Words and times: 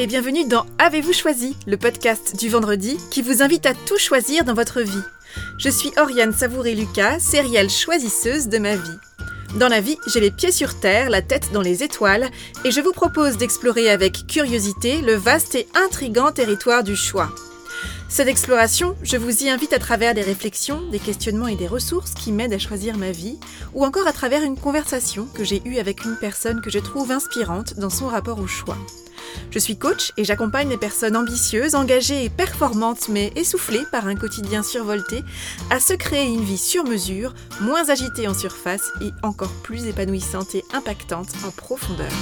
et 0.00 0.06
bienvenue 0.06 0.46
dans 0.46 0.64
Avez-vous 0.78 1.12
choisi, 1.12 1.54
le 1.66 1.76
podcast 1.76 2.34
du 2.34 2.48
vendredi 2.48 2.96
qui 3.10 3.20
vous 3.20 3.42
invite 3.42 3.66
à 3.66 3.74
tout 3.74 3.98
choisir 3.98 4.44
dans 4.44 4.54
votre 4.54 4.80
vie. 4.80 5.02
Je 5.58 5.68
suis 5.68 5.92
Oriane 5.98 6.32
Savouré-Lucas, 6.32 7.20
sérielle 7.20 7.68
choisisseuse 7.68 8.48
de 8.48 8.56
ma 8.56 8.76
vie. 8.76 8.98
Dans 9.56 9.68
la 9.68 9.82
vie, 9.82 9.98
j'ai 10.06 10.20
les 10.20 10.30
pieds 10.30 10.52
sur 10.52 10.80
terre, 10.80 11.10
la 11.10 11.20
tête 11.20 11.52
dans 11.52 11.60
les 11.60 11.82
étoiles, 11.82 12.30
et 12.64 12.70
je 12.70 12.80
vous 12.80 12.92
propose 12.92 13.36
d'explorer 13.36 13.90
avec 13.90 14.26
curiosité 14.26 15.02
le 15.02 15.16
vaste 15.16 15.54
et 15.54 15.68
intrigant 15.74 16.32
territoire 16.32 16.82
du 16.82 16.96
choix. 16.96 17.28
Cette 18.08 18.28
exploration, 18.28 18.96
je 19.02 19.18
vous 19.18 19.44
y 19.44 19.50
invite 19.50 19.74
à 19.74 19.78
travers 19.78 20.14
des 20.14 20.22
réflexions, 20.22 20.80
des 20.90 20.98
questionnements 20.98 21.46
et 21.46 21.56
des 21.56 21.68
ressources 21.68 22.14
qui 22.14 22.32
m'aident 22.32 22.54
à 22.54 22.58
choisir 22.58 22.96
ma 22.96 23.10
vie, 23.10 23.38
ou 23.74 23.84
encore 23.84 24.06
à 24.06 24.14
travers 24.14 24.44
une 24.44 24.56
conversation 24.56 25.28
que 25.34 25.44
j'ai 25.44 25.60
eue 25.66 25.76
avec 25.76 26.06
une 26.06 26.16
personne 26.16 26.62
que 26.62 26.70
je 26.70 26.78
trouve 26.78 27.12
inspirante 27.12 27.74
dans 27.74 27.90
son 27.90 28.06
rapport 28.06 28.40
au 28.40 28.46
choix. 28.46 28.78
Je 29.50 29.58
suis 29.58 29.76
coach 29.76 30.12
et 30.16 30.24
j'accompagne 30.24 30.68
les 30.68 30.76
personnes 30.76 31.16
ambitieuses, 31.16 31.74
engagées 31.74 32.24
et 32.24 32.30
performantes, 32.30 33.08
mais 33.08 33.32
essoufflées 33.36 33.84
par 33.90 34.06
un 34.06 34.14
quotidien 34.14 34.62
survolté, 34.62 35.22
à 35.70 35.80
se 35.80 35.94
créer 35.94 36.26
une 36.26 36.44
vie 36.44 36.58
sur 36.58 36.84
mesure, 36.84 37.34
moins 37.60 37.88
agitée 37.88 38.28
en 38.28 38.34
surface 38.34 38.90
et 39.00 39.10
encore 39.22 39.52
plus 39.62 39.86
épanouissante 39.86 40.54
et 40.54 40.64
impactante 40.72 41.30
en 41.44 41.50
profondeur. 41.50 42.12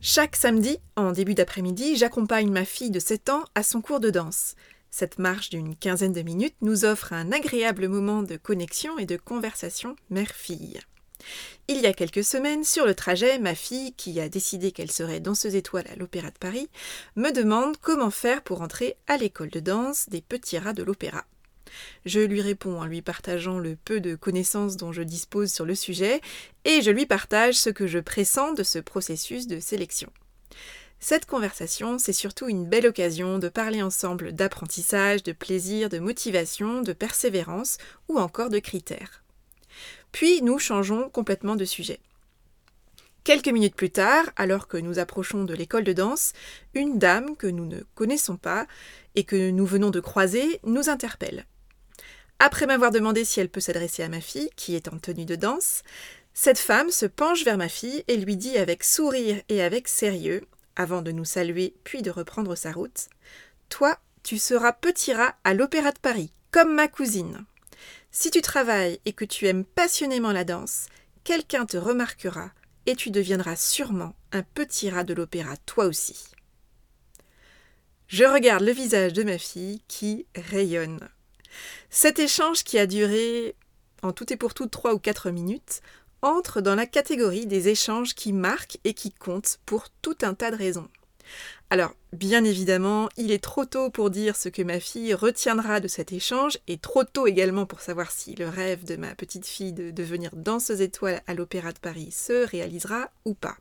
Chaque 0.00 0.36
samedi, 0.36 0.78
en 0.96 1.12
début 1.12 1.34
d'après-midi, 1.34 1.96
j'accompagne 1.96 2.50
ma 2.50 2.64
fille 2.64 2.90
de 2.90 3.00
7 3.00 3.30
ans 3.30 3.44
à 3.54 3.62
son 3.62 3.80
cours 3.80 4.00
de 4.00 4.10
danse. 4.10 4.54
Cette 4.90 5.18
marche 5.18 5.50
d'une 5.50 5.74
quinzaine 5.74 6.12
de 6.12 6.22
minutes 6.22 6.54
nous 6.60 6.84
offre 6.84 7.12
un 7.12 7.32
agréable 7.32 7.88
moment 7.88 8.22
de 8.22 8.36
connexion 8.36 8.96
et 8.96 9.06
de 9.06 9.16
conversation 9.16 9.96
mère-fille. 10.10 10.78
Il 11.68 11.80
y 11.80 11.86
a 11.86 11.92
quelques 11.92 12.24
semaines, 12.24 12.64
sur 12.64 12.84
le 12.84 12.94
trajet, 12.94 13.38
ma 13.38 13.54
fille, 13.54 13.92
qui 13.94 14.20
a 14.20 14.28
décidé 14.28 14.70
qu'elle 14.70 14.90
serait 14.90 15.20
danseuse 15.20 15.54
étoile 15.54 15.86
à 15.90 15.96
l'Opéra 15.96 16.28
de 16.28 16.38
Paris, 16.38 16.68
me 17.16 17.30
demande 17.30 17.76
comment 17.78 18.10
faire 18.10 18.42
pour 18.42 18.60
entrer 18.60 18.96
à 19.06 19.16
l'école 19.16 19.50
de 19.50 19.60
danse 19.60 20.08
des 20.08 20.20
petits 20.20 20.58
rats 20.58 20.74
de 20.74 20.82
l'Opéra. 20.82 21.24
Je 22.04 22.20
lui 22.20 22.40
réponds 22.40 22.80
en 22.80 22.84
lui 22.84 23.02
partageant 23.02 23.58
le 23.58 23.76
peu 23.76 24.00
de 24.00 24.14
connaissances 24.14 24.76
dont 24.76 24.92
je 24.92 25.02
dispose 25.02 25.52
sur 25.52 25.64
le 25.64 25.74
sujet, 25.74 26.20
et 26.64 26.82
je 26.82 26.90
lui 26.90 27.06
partage 27.06 27.54
ce 27.54 27.70
que 27.70 27.86
je 27.86 27.98
pressens 27.98 28.52
de 28.52 28.62
ce 28.62 28.78
processus 28.78 29.46
de 29.46 29.58
sélection. 29.58 30.12
Cette 31.00 31.26
conversation, 31.26 31.98
c'est 31.98 32.12
surtout 32.12 32.48
une 32.48 32.66
belle 32.66 32.86
occasion 32.86 33.38
de 33.38 33.48
parler 33.48 33.82
ensemble 33.82 34.32
d'apprentissage, 34.32 35.22
de 35.22 35.32
plaisir, 35.32 35.88
de 35.88 35.98
motivation, 35.98 36.82
de 36.82 36.92
persévérance 36.92 37.78
ou 38.08 38.18
encore 38.18 38.48
de 38.48 38.58
critères. 38.58 39.23
Puis 40.14 40.42
nous 40.42 40.60
changeons 40.60 41.10
complètement 41.10 41.56
de 41.56 41.64
sujet. 41.64 41.98
Quelques 43.24 43.48
minutes 43.48 43.74
plus 43.74 43.90
tard, 43.90 44.30
alors 44.36 44.68
que 44.68 44.76
nous 44.76 45.00
approchons 45.00 45.42
de 45.42 45.54
l'école 45.54 45.82
de 45.82 45.92
danse, 45.92 46.34
une 46.72 47.00
dame 47.00 47.36
que 47.36 47.48
nous 47.48 47.66
ne 47.66 47.80
connaissons 47.96 48.36
pas 48.36 48.68
et 49.16 49.24
que 49.24 49.50
nous 49.50 49.66
venons 49.66 49.90
de 49.90 49.98
croiser 49.98 50.60
nous 50.62 50.88
interpelle. 50.88 51.46
Après 52.38 52.66
m'avoir 52.66 52.92
demandé 52.92 53.24
si 53.24 53.40
elle 53.40 53.48
peut 53.48 53.58
s'adresser 53.58 54.04
à 54.04 54.08
ma 54.08 54.20
fille, 54.20 54.50
qui 54.54 54.76
est 54.76 54.86
en 54.86 54.98
tenue 54.98 55.24
de 55.24 55.34
danse, 55.34 55.82
cette 56.32 56.60
femme 56.60 56.92
se 56.92 57.06
penche 57.06 57.44
vers 57.44 57.58
ma 57.58 57.68
fille 57.68 58.04
et 58.06 58.16
lui 58.16 58.36
dit 58.36 58.56
avec 58.56 58.84
sourire 58.84 59.42
et 59.48 59.62
avec 59.62 59.88
sérieux, 59.88 60.42
avant 60.76 61.02
de 61.02 61.10
nous 61.10 61.24
saluer 61.24 61.74
puis 61.82 62.02
de 62.02 62.12
reprendre 62.12 62.54
sa 62.54 62.70
route 62.70 63.08
Toi, 63.68 63.98
tu 64.22 64.38
seras 64.38 64.74
petit 64.74 65.12
rat 65.12 65.34
à 65.42 65.54
l'Opéra 65.54 65.90
de 65.90 65.98
Paris, 65.98 66.30
comme 66.52 66.72
ma 66.72 66.86
cousine. 66.86 67.44
Si 68.16 68.30
tu 68.30 68.42
travailles 68.42 69.00
et 69.06 69.12
que 69.12 69.24
tu 69.24 69.48
aimes 69.48 69.64
passionnément 69.64 70.30
la 70.30 70.44
danse, 70.44 70.86
quelqu'un 71.24 71.66
te 71.66 71.76
remarquera 71.76 72.52
et 72.86 72.94
tu 72.94 73.10
deviendras 73.10 73.56
sûrement 73.56 74.14
un 74.30 74.44
petit 74.44 74.88
rat 74.88 75.02
de 75.02 75.14
l'opéra 75.14 75.56
toi 75.66 75.86
aussi. 75.86 76.28
Je 78.06 78.22
regarde 78.22 78.62
le 78.62 78.70
visage 78.70 79.14
de 79.14 79.24
ma 79.24 79.36
fille 79.36 79.82
qui 79.88 80.26
rayonne. 80.36 81.00
Cet 81.90 82.20
échange 82.20 82.62
qui 82.62 82.78
a 82.78 82.86
duré 82.86 83.56
en 84.02 84.12
tout 84.12 84.32
et 84.32 84.36
pour 84.36 84.54
tout 84.54 84.68
trois 84.68 84.94
ou 84.94 85.00
quatre 85.00 85.32
minutes 85.32 85.80
entre 86.22 86.60
dans 86.60 86.76
la 86.76 86.86
catégorie 86.86 87.46
des 87.46 87.68
échanges 87.68 88.14
qui 88.14 88.32
marquent 88.32 88.78
et 88.84 88.94
qui 88.94 89.10
comptent 89.10 89.58
pour 89.66 89.90
tout 89.90 90.18
un 90.22 90.34
tas 90.34 90.52
de 90.52 90.56
raisons. 90.56 90.88
Alors, 91.70 91.94
bien 92.12 92.44
évidemment, 92.44 93.08
il 93.16 93.32
est 93.32 93.42
trop 93.42 93.64
tôt 93.64 93.90
pour 93.90 94.10
dire 94.10 94.36
ce 94.36 94.48
que 94.48 94.62
ma 94.62 94.80
fille 94.80 95.14
retiendra 95.14 95.80
de 95.80 95.88
cet 95.88 96.12
échange, 96.12 96.58
et 96.68 96.78
trop 96.78 97.04
tôt 97.04 97.26
également 97.26 97.66
pour 97.66 97.80
savoir 97.80 98.10
si 98.10 98.34
le 98.34 98.48
rêve 98.48 98.84
de 98.84 98.96
ma 98.96 99.14
petite 99.14 99.46
fille 99.46 99.72
de 99.72 99.90
devenir 99.90 100.30
danseuse 100.36 100.80
étoile 100.80 101.22
à 101.26 101.34
l'Opéra 101.34 101.72
de 101.72 101.78
Paris 101.78 102.10
se 102.12 102.46
réalisera 102.46 103.10
ou 103.24 103.34
pas. 103.34 103.56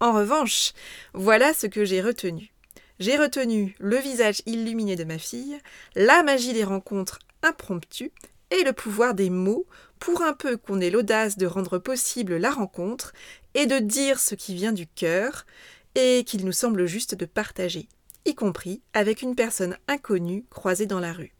En 0.00 0.12
revanche, 0.12 0.72
voilà 1.14 1.54
ce 1.54 1.66
que 1.66 1.84
j'ai 1.84 2.02
retenu. 2.02 2.52
J'ai 2.98 3.16
retenu 3.16 3.74
le 3.78 3.96
visage 3.96 4.42
illuminé 4.46 4.96
de 4.96 5.04
ma 5.04 5.18
fille, 5.18 5.58
la 5.94 6.22
magie 6.22 6.52
des 6.52 6.64
rencontres 6.64 7.18
impromptues 7.42 8.12
et 8.50 8.64
le 8.64 8.72
pouvoir 8.72 9.14
des 9.14 9.30
mots 9.30 9.66
pour 9.98 10.22
un 10.22 10.32
peu 10.32 10.56
qu'on 10.56 10.80
ait 10.80 10.90
l'audace 10.90 11.38
de 11.38 11.46
rendre 11.46 11.78
possible 11.78 12.36
la 12.36 12.50
rencontre 12.50 13.12
et 13.54 13.66
de 13.66 13.78
dire 13.78 14.20
ce 14.20 14.34
qui 14.34 14.54
vient 14.54 14.72
du 14.72 14.86
cœur 14.86 15.46
et 15.94 16.24
qu'il 16.24 16.44
nous 16.44 16.52
semble 16.52 16.86
juste 16.86 17.14
de 17.14 17.26
partager, 17.26 17.88
y 18.24 18.34
compris 18.34 18.82
avec 18.92 19.22
une 19.22 19.34
personne 19.34 19.76
inconnue 19.88 20.44
croisée 20.50 20.86
dans 20.86 21.00
la 21.00 21.12
rue. 21.12 21.34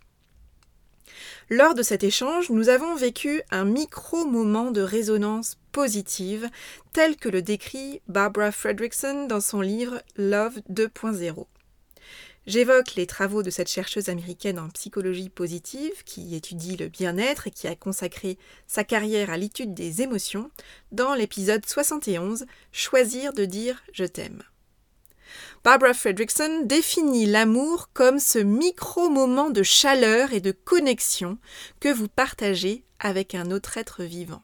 Lors 1.50 1.74
de 1.74 1.82
cet 1.82 2.04
échange, 2.04 2.50
nous 2.50 2.68
avons 2.68 2.94
vécu 2.94 3.42
un 3.50 3.64
micro-moment 3.64 4.70
de 4.70 4.80
résonance 4.80 5.58
positive, 5.72 6.48
tel 6.92 7.16
que 7.16 7.28
le 7.28 7.42
décrit 7.42 8.00
Barbara 8.08 8.52
Fredrickson 8.52 9.26
dans 9.26 9.40
son 9.40 9.60
livre 9.60 10.00
Love 10.16 10.60
2.0. 10.70 11.46
J'évoque 12.46 12.96
les 12.96 13.06
travaux 13.06 13.44
de 13.44 13.50
cette 13.50 13.70
chercheuse 13.70 14.08
américaine 14.08 14.58
en 14.58 14.68
psychologie 14.70 15.28
positive 15.28 16.02
qui 16.04 16.34
étudie 16.34 16.76
le 16.76 16.88
bien-être 16.88 17.46
et 17.46 17.52
qui 17.52 17.68
a 17.68 17.76
consacré 17.76 18.36
sa 18.66 18.82
carrière 18.82 19.30
à 19.30 19.36
l'étude 19.36 19.74
des 19.74 20.02
émotions 20.02 20.50
dans 20.90 21.14
l'épisode 21.14 21.64
71 21.64 22.46
Choisir 22.72 23.32
de 23.32 23.44
dire 23.44 23.84
je 23.92 24.04
t'aime. 24.04 24.42
Barbara 25.62 25.94
Fredrickson 25.94 26.62
définit 26.64 27.26
l'amour 27.26 27.90
comme 27.94 28.18
ce 28.18 28.40
micro-moment 28.40 29.50
de 29.50 29.62
chaleur 29.62 30.32
et 30.32 30.40
de 30.40 30.50
connexion 30.50 31.38
que 31.78 31.92
vous 31.92 32.08
partagez 32.08 32.84
avec 32.98 33.36
un 33.36 33.52
autre 33.52 33.78
être 33.78 34.02
vivant. 34.02 34.42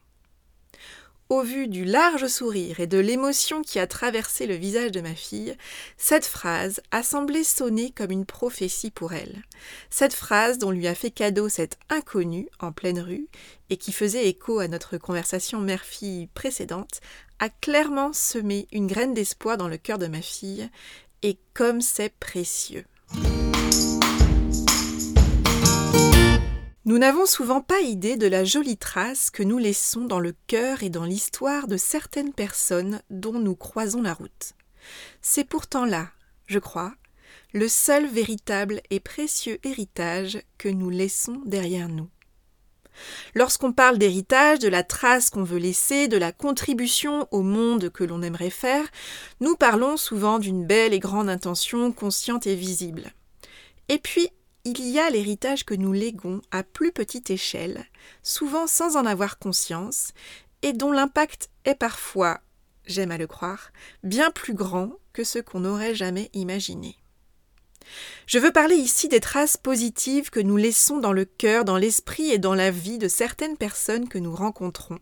Au 1.31 1.43
vu 1.43 1.69
du 1.69 1.85
large 1.85 2.27
sourire 2.27 2.81
et 2.81 2.87
de 2.87 2.97
l'émotion 2.97 3.61
qui 3.61 3.79
a 3.79 3.87
traversé 3.87 4.47
le 4.47 4.55
visage 4.55 4.93
de 4.93 5.03
ma 5.03 5.15
fille, 5.15 5.59
cette 5.99 6.25
phrase 6.25 6.81
a 6.91 7.03
semblé 7.03 7.45
sonner 7.45 7.91
comme 7.91 8.11
une 8.11 8.25
prophétie 8.25 8.91
pour 8.91 9.13
elle. 9.13 9.43
Cette 9.91 10.15
phrase 10.15 10.57
dont 10.57 10.71
lui 10.71 10.87
a 10.87 10.95
fait 10.95 11.11
cadeau 11.11 11.51
cet 11.51 11.79
inconnu 11.91 12.49
en 12.61 12.73
pleine 12.73 13.01
rue 13.01 13.29
et 13.69 13.77
qui 13.77 13.93
faisait 13.93 14.27
écho 14.27 14.59
à 14.59 14.69
notre 14.69 14.97
conversation 14.97 15.61
mère-fille 15.61 16.29
précédente 16.29 17.03
a 17.41 17.51
clairement 17.51 18.15
semé 18.15 18.67
une 18.73 18.87
graine 18.87 19.13
d'espoir 19.13 19.59
dans 19.59 19.69
le 19.69 19.77
cœur 19.77 19.99
de 19.99 20.07
ma 20.07 20.23
fille, 20.23 20.71
et 21.21 21.37
comme 21.53 21.83
c'est 21.83 22.15
précieux. 22.19 22.87
Nous 26.89 26.97
n'avons 26.97 27.27
souvent 27.27 27.61
pas 27.61 27.83
idée 27.83 28.17
de 28.17 28.27
la 28.27 28.45
jolie 28.45 28.79
trace 28.79 29.29
que 29.29 29.43
nous 29.43 29.59
laissons 29.59 30.07
dans 30.07 30.21
le 30.21 30.35
cœur 30.47 30.83
et 30.83 30.89
dans 30.89 31.05
l'histoire 31.05 31.67
de 31.67 31.77
certaines 31.77 32.33
personnes 32.33 33.03
dont 33.11 33.39
nous 33.39 33.55
croisons 33.55 34.01
la 34.01 34.15
route. 34.15 34.55
C'est 35.21 35.45
pourtant 35.45 35.85
là, 35.85 36.09
je 36.47 36.59
crois, 36.59 36.95
le 37.53 37.69
seul 37.69 38.07
véritable 38.07 38.81
et 38.89 39.01
précieux 39.01 39.59
héritage 39.65 40.41
que 40.57 40.71
nous 40.71 40.89
laissons 40.89 41.43
derrière 41.45 41.91
nous. 41.91 42.09
Lorsqu'on 43.35 43.75
parle 43.75 43.99
d'héritage, 43.99 44.59
de 44.59 44.69
la 44.69 44.83
trace 44.83 45.29
qu'on 45.29 45.45
veut 45.45 45.59
laisser, 45.59 46.09
de 46.09 46.17
la 46.17 46.33
contribution 46.33 47.29
au 47.33 47.43
monde 47.43 47.91
que 47.91 48.05
l'on 48.05 48.23
aimerait 48.23 48.49
faire, 48.49 48.87
nous 49.41 49.57
parlons 49.57 49.99
souvent 49.99 50.39
d'une 50.39 50.65
belle 50.65 50.95
et 50.95 51.01
grande 51.01 51.29
intention 51.29 51.93
consciente 51.93 52.47
et 52.47 52.55
visible. 52.55 53.13
Et 53.91 53.99
puis, 53.99 54.31
il 54.73 54.89
y 54.89 54.99
a 54.99 55.11
l'héritage 55.11 55.65
que 55.65 55.75
nous 55.75 55.93
léguons 55.93 56.43
à 56.51 56.63
plus 56.63 56.93
petite 56.93 57.31
échelle, 57.31 57.87
souvent 58.23 58.67
sans 58.67 58.97
en 58.97 59.07
avoir 59.07 59.39
conscience, 59.39 60.13
et 60.63 60.73
dont 60.73 60.93
l'impact 60.93 61.51
est 61.65 61.75
parfois, 61.75 62.41
j'aime 62.87 63.11
à 63.11 63.19
le 63.19 63.27
croire, 63.27 63.71
bien 64.03 64.31
plus 64.31 64.55
grand 64.55 64.93
que 65.13 65.25
ce 65.25 65.39
qu'on 65.39 65.61
n'aurait 65.61 65.95
jamais 65.95 66.31
imaginé. 66.33 66.97
Je 68.27 68.39
veux 68.39 68.53
parler 68.53 68.75
ici 68.75 69.09
des 69.09 69.21
traces 69.21 69.57
positives 69.57 70.31
que 70.31 70.41
nous 70.41 70.57
laissons 70.57 70.99
dans 70.99 71.13
le 71.13 71.25
cœur, 71.25 71.65
dans 71.65 71.79
l'esprit 71.79 72.31
et 72.31 72.39
dans 72.39 72.55
la 72.55 72.71
vie 72.71 72.99
de 72.99 73.09
certaines 73.09 73.57
personnes 73.57 74.09
que 74.09 74.19
nous 74.19 74.35
rencontrons, 74.35 74.99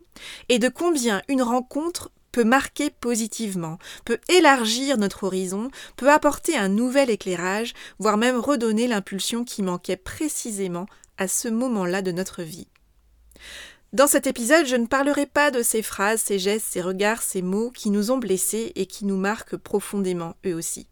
et 0.49 0.59
de 0.59 0.69
combien 0.69 1.21
une 1.27 1.41
rencontre 1.41 2.11
peut 2.37 2.43
marquer 2.43 2.91
positivement, 2.91 3.79
peut 4.05 4.19
élargir 4.29 4.99
notre 4.99 5.23
horizon, 5.23 5.71
peut 5.95 6.11
apporter 6.11 6.55
un 6.55 6.69
nouvel 6.69 7.09
éclairage, 7.09 7.73
voire 7.97 8.15
même 8.15 8.37
redonner 8.37 8.85
l'impulsion 8.85 9.43
qui 9.43 9.63
manquait 9.63 9.97
précisément 9.97 10.85
à 11.17 11.27
ce 11.27 11.47
moment-là 11.47 12.03
de 12.03 12.11
notre 12.11 12.43
vie. 12.43 12.67
Dans 13.91 14.05
cet 14.05 14.27
épisode, 14.27 14.67
je 14.67 14.75
ne 14.75 14.85
parlerai 14.85 15.25
pas 15.25 15.49
de 15.49 15.63
ces 15.63 15.81
phrases, 15.81 16.21
ces 16.21 16.37
gestes, 16.37 16.67
ces 16.69 16.81
regards, 16.83 17.23
ces 17.23 17.41
mots 17.41 17.71
qui 17.71 17.89
nous 17.89 18.11
ont 18.11 18.19
blessés 18.19 18.71
et 18.75 18.85
qui 18.85 19.05
nous 19.05 19.17
marquent 19.17 19.57
profondément 19.57 20.35
eux 20.45 20.53
aussi. 20.53 20.85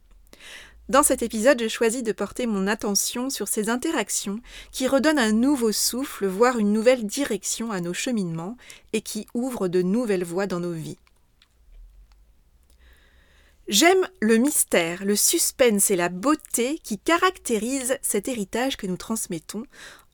Dans 0.90 1.04
cet 1.04 1.22
épisode, 1.22 1.62
je 1.62 1.68
choisis 1.68 2.02
de 2.02 2.12
porter 2.12 2.48
mon 2.48 2.66
attention 2.66 3.30
sur 3.30 3.48
ces 3.48 3.70
interactions 3.70 4.40
qui 4.72 4.88
redonnent 4.88 5.20
un 5.20 5.32
nouveau 5.32 5.72
souffle, 5.72 6.26
voire 6.26 6.58
une 6.58 6.74
nouvelle 6.74 7.06
direction 7.06 7.72
à 7.72 7.82
nos 7.82 7.94
cheminements 7.94 8.58
et 8.94 9.02
qui 9.02 9.28
ouvrent 9.36 9.68
de 9.68 9.84
nouvelles 9.84 10.24
voies 10.24 10.48
dans 10.48 10.60
nos 10.60 10.74
vies. 10.74 10.98
J'aime 13.68 14.08
le 14.22 14.38
mystère, 14.38 15.06
le 15.06 15.16
suspense 15.16 15.90
et 15.90 15.96
la 15.96 16.10
beauté 16.10 16.78
qui 16.84 17.00
caractérisent 17.00 17.98
cet 18.04 18.28
héritage 18.28 18.78
que 18.78 18.86
nous 18.86 18.96
transmettons 18.96 19.64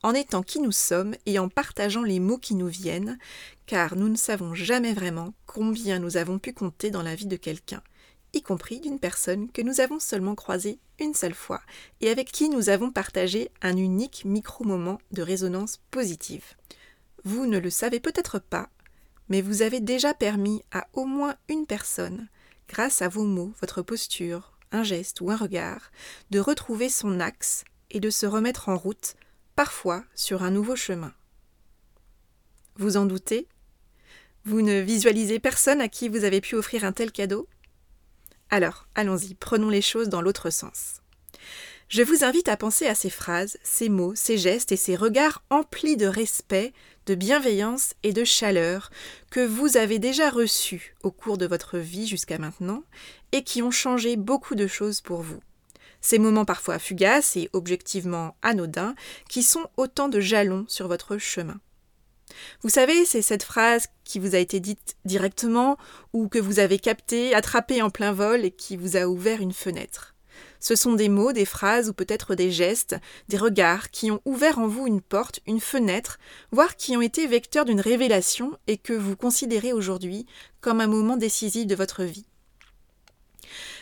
en 0.02 0.14
étant 0.14 0.42
qui 0.42 0.58
nous 0.58 0.72
sommes 0.72 1.14
et 1.26 1.38
en 1.38 1.50
partageant 1.50 2.02
les 2.02 2.18
mots 2.18 2.38
qui 2.38 2.54
nous 2.54 2.68
viennent, 2.68 3.18
car 3.66 3.94
nous 3.94 4.08
ne 4.08 4.16
savons 4.16 4.54
jamais 4.54 4.94
vraiment 4.94 5.34
combien 5.44 5.98
nous 5.98 6.16
avons 6.16 6.38
pu 6.38 6.54
compter 6.54 6.90
dans 6.90 7.02
la 7.02 7.14
vie 7.14 7.26
de 7.26 7.36
quelqu'un, 7.36 7.82
y 8.32 8.40
compris 8.40 8.80
d'une 8.80 8.98
personne 8.98 9.52
que 9.52 9.60
nous 9.60 9.80
avons 9.80 10.00
seulement 10.00 10.34
croisée 10.34 10.78
une 10.98 11.12
seule 11.12 11.34
fois 11.34 11.60
et 12.00 12.08
avec 12.08 12.32
qui 12.32 12.48
nous 12.48 12.70
avons 12.70 12.90
partagé 12.90 13.50
un 13.60 13.76
unique 13.76 14.24
micro-moment 14.24 14.98
de 15.10 15.20
résonance 15.20 15.78
positive. 15.90 16.54
Vous 17.24 17.44
ne 17.44 17.58
le 17.58 17.70
savez 17.70 18.00
peut-être 18.00 18.38
pas, 18.38 18.70
mais 19.28 19.42
vous 19.42 19.60
avez 19.60 19.80
déjà 19.80 20.14
permis 20.14 20.62
à 20.72 20.88
au 20.94 21.04
moins 21.04 21.36
une 21.50 21.66
personne 21.66 22.28
grâce 22.72 23.02
à 23.02 23.08
vos 23.08 23.24
mots, 23.24 23.52
votre 23.60 23.82
posture, 23.82 24.52
un 24.72 24.82
geste 24.82 25.20
ou 25.20 25.30
un 25.30 25.36
regard, 25.36 25.92
de 26.30 26.40
retrouver 26.40 26.88
son 26.88 27.20
axe 27.20 27.64
et 27.90 28.00
de 28.00 28.08
se 28.08 28.24
remettre 28.24 28.70
en 28.70 28.78
route, 28.78 29.14
parfois 29.54 30.04
sur 30.14 30.42
un 30.42 30.50
nouveau 30.50 30.74
chemin. 30.74 31.12
Vous 32.76 32.96
en 32.96 33.04
doutez? 33.04 33.46
Vous 34.46 34.62
ne 34.62 34.80
visualisez 34.80 35.38
personne 35.38 35.82
à 35.82 35.88
qui 35.88 36.08
vous 36.08 36.24
avez 36.24 36.40
pu 36.40 36.54
offrir 36.54 36.84
un 36.84 36.92
tel 36.92 37.12
cadeau? 37.12 37.46
Alors, 38.48 38.88
allons-y, 38.94 39.34
prenons 39.34 39.68
les 39.68 39.82
choses 39.82 40.08
dans 40.08 40.22
l'autre 40.22 40.48
sens. 40.48 41.01
Je 41.92 42.02
vous 42.02 42.24
invite 42.24 42.48
à 42.48 42.56
penser 42.56 42.86
à 42.86 42.94
ces 42.94 43.10
phrases, 43.10 43.58
ces 43.62 43.90
mots, 43.90 44.14
ces 44.14 44.38
gestes 44.38 44.72
et 44.72 44.78
ces 44.78 44.96
regards 44.96 45.44
emplis 45.50 45.98
de 45.98 46.06
respect, 46.06 46.72
de 47.04 47.14
bienveillance 47.14 47.92
et 48.02 48.14
de 48.14 48.24
chaleur 48.24 48.88
que 49.30 49.44
vous 49.44 49.76
avez 49.76 49.98
déjà 49.98 50.30
reçus 50.30 50.96
au 51.02 51.10
cours 51.10 51.36
de 51.36 51.44
votre 51.44 51.76
vie 51.76 52.06
jusqu'à 52.06 52.38
maintenant 52.38 52.82
et 53.32 53.44
qui 53.44 53.60
ont 53.60 53.70
changé 53.70 54.16
beaucoup 54.16 54.54
de 54.54 54.66
choses 54.66 55.02
pour 55.02 55.20
vous. 55.20 55.40
Ces 56.00 56.18
moments 56.18 56.46
parfois 56.46 56.78
fugaces 56.78 57.36
et 57.36 57.50
objectivement 57.52 58.36
anodins 58.40 58.94
qui 59.28 59.42
sont 59.42 59.68
autant 59.76 60.08
de 60.08 60.18
jalons 60.18 60.64
sur 60.68 60.88
votre 60.88 61.18
chemin. 61.18 61.60
Vous 62.62 62.70
savez, 62.70 63.04
c'est 63.04 63.20
cette 63.20 63.42
phrase 63.42 63.88
qui 64.04 64.18
vous 64.18 64.34
a 64.34 64.38
été 64.38 64.60
dite 64.60 64.96
directement 65.04 65.76
ou 66.14 66.28
que 66.28 66.38
vous 66.38 66.58
avez 66.58 66.78
captée, 66.78 67.34
attrapée 67.34 67.82
en 67.82 67.90
plein 67.90 68.12
vol 68.12 68.46
et 68.46 68.50
qui 68.50 68.78
vous 68.78 68.96
a 68.96 69.04
ouvert 69.08 69.42
une 69.42 69.52
fenêtre. 69.52 70.11
Ce 70.62 70.76
sont 70.76 70.92
des 70.92 71.08
mots, 71.08 71.32
des 71.32 71.44
phrases 71.44 71.88
ou 71.88 71.92
peut-être 71.92 72.36
des 72.36 72.52
gestes, 72.52 72.94
des 73.28 73.36
regards 73.36 73.90
qui 73.90 74.12
ont 74.12 74.20
ouvert 74.24 74.60
en 74.60 74.68
vous 74.68 74.86
une 74.86 75.00
porte, 75.00 75.40
une 75.48 75.58
fenêtre, 75.58 76.20
voire 76.52 76.76
qui 76.76 76.96
ont 76.96 77.02
été 77.02 77.26
vecteurs 77.26 77.64
d'une 77.64 77.80
révélation 77.80 78.56
et 78.68 78.78
que 78.78 78.92
vous 78.92 79.16
considérez 79.16 79.72
aujourd'hui 79.72 80.24
comme 80.60 80.80
un 80.80 80.86
moment 80.86 81.16
décisif 81.16 81.66
de 81.66 81.74
votre 81.74 82.04
vie. 82.04 82.26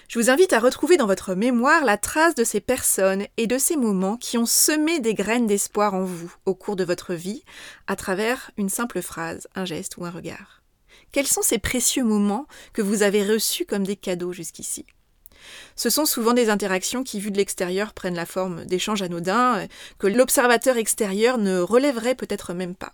Je 0.09 0.19
vous 0.19 0.31
invite 0.31 0.55
à 0.55 0.59
retrouver 0.59 0.97
dans 0.97 1.07
votre 1.07 1.35
mémoire 1.35 1.85
la 1.85 1.99
trace 1.99 2.35
de 2.35 2.45
ces 2.45 2.61
personnes 2.61 3.27
et 3.37 3.47
de 3.47 3.59
ces 3.59 3.77
moments 3.77 4.17
qui 4.17 4.39
ont 4.39 4.47
semé 4.47 5.01
des 5.01 5.13
graines 5.13 5.47
d'espoir 5.47 5.93
en 5.93 6.05
vous 6.05 6.35
au 6.47 6.55
cours 6.55 6.77
de 6.77 6.85
votre 6.85 7.13
vie 7.13 7.45
à 7.89 7.95
travers 7.95 8.51
une 8.57 8.71
simple 8.71 9.03
phrase, 9.03 9.49
un 9.55 9.67
geste 9.67 9.99
ou 9.99 10.07
un 10.07 10.11
regard. 10.11 10.63
Quels 11.13 11.27
sont 11.27 11.43
ces 11.43 11.59
précieux 11.59 12.05
moments 12.05 12.47
que 12.73 12.81
vous 12.81 13.03
avez 13.03 13.23
reçus 13.23 13.67
comme 13.67 13.85
des 13.85 13.97
cadeaux 13.97 14.33
jusqu'ici? 14.33 14.87
Ce 15.77 15.91
sont 15.91 16.07
souvent 16.07 16.33
des 16.33 16.51
interactions 16.51 17.05
qui, 17.05 17.21
vues 17.21 17.31
de 17.31 17.37
l'extérieur, 17.37 17.93
prennent 17.93 18.15
la 18.15 18.27
forme 18.27 18.65
d'échanges 18.65 19.03
anodins, 19.03 19.59
euh, 19.59 19.67
que 19.99 20.07
l'observateur 20.07 20.77
extérieur 20.77 21.39
ne 21.39 21.61
relèverait 21.61 22.15
peut-être 22.15 22.55
même 22.55 22.75
pas. 22.75 22.93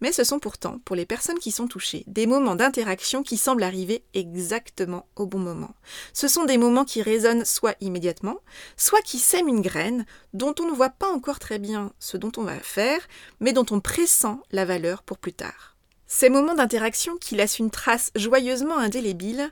Mais 0.00 0.12
ce 0.12 0.24
sont 0.24 0.38
pourtant, 0.38 0.78
pour 0.84 0.94
les 0.94 1.06
personnes 1.06 1.38
qui 1.38 1.50
sont 1.50 1.68
touchées, 1.68 2.04
des 2.06 2.26
moments 2.26 2.54
d'interaction 2.54 3.22
qui 3.22 3.36
semblent 3.36 3.62
arriver 3.62 4.04
exactement 4.14 5.06
au 5.16 5.26
bon 5.26 5.38
moment. 5.38 5.74
Ce 6.12 6.28
sont 6.28 6.44
des 6.44 6.58
moments 6.58 6.84
qui 6.84 7.02
résonnent 7.02 7.44
soit 7.44 7.76
immédiatement, 7.80 8.38
soit 8.76 9.00
qui 9.00 9.18
sèment 9.18 9.48
une 9.48 9.62
graine 9.62 10.04
dont 10.34 10.54
on 10.60 10.66
ne 10.66 10.74
voit 10.74 10.90
pas 10.90 11.10
encore 11.10 11.38
très 11.38 11.58
bien 11.58 11.92
ce 11.98 12.16
dont 12.16 12.32
on 12.36 12.42
va 12.42 12.58
faire, 12.60 13.00
mais 13.40 13.52
dont 13.52 13.66
on 13.70 13.80
pressent 13.80 14.38
la 14.50 14.64
valeur 14.64 15.02
pour 15.02 15.18
plus 15.18 15.32
tard. 15.32 15.76
Ces 16.08 16.28
moments 16.28 16.54
d'interaction 16.54 17.16
qui 17.16 17.34
laissent 17.34 17.58
une 17.58 17.70
trace 17.70 18.12
joyeusement 18.14 18.78
indélébile, 18.78 19.50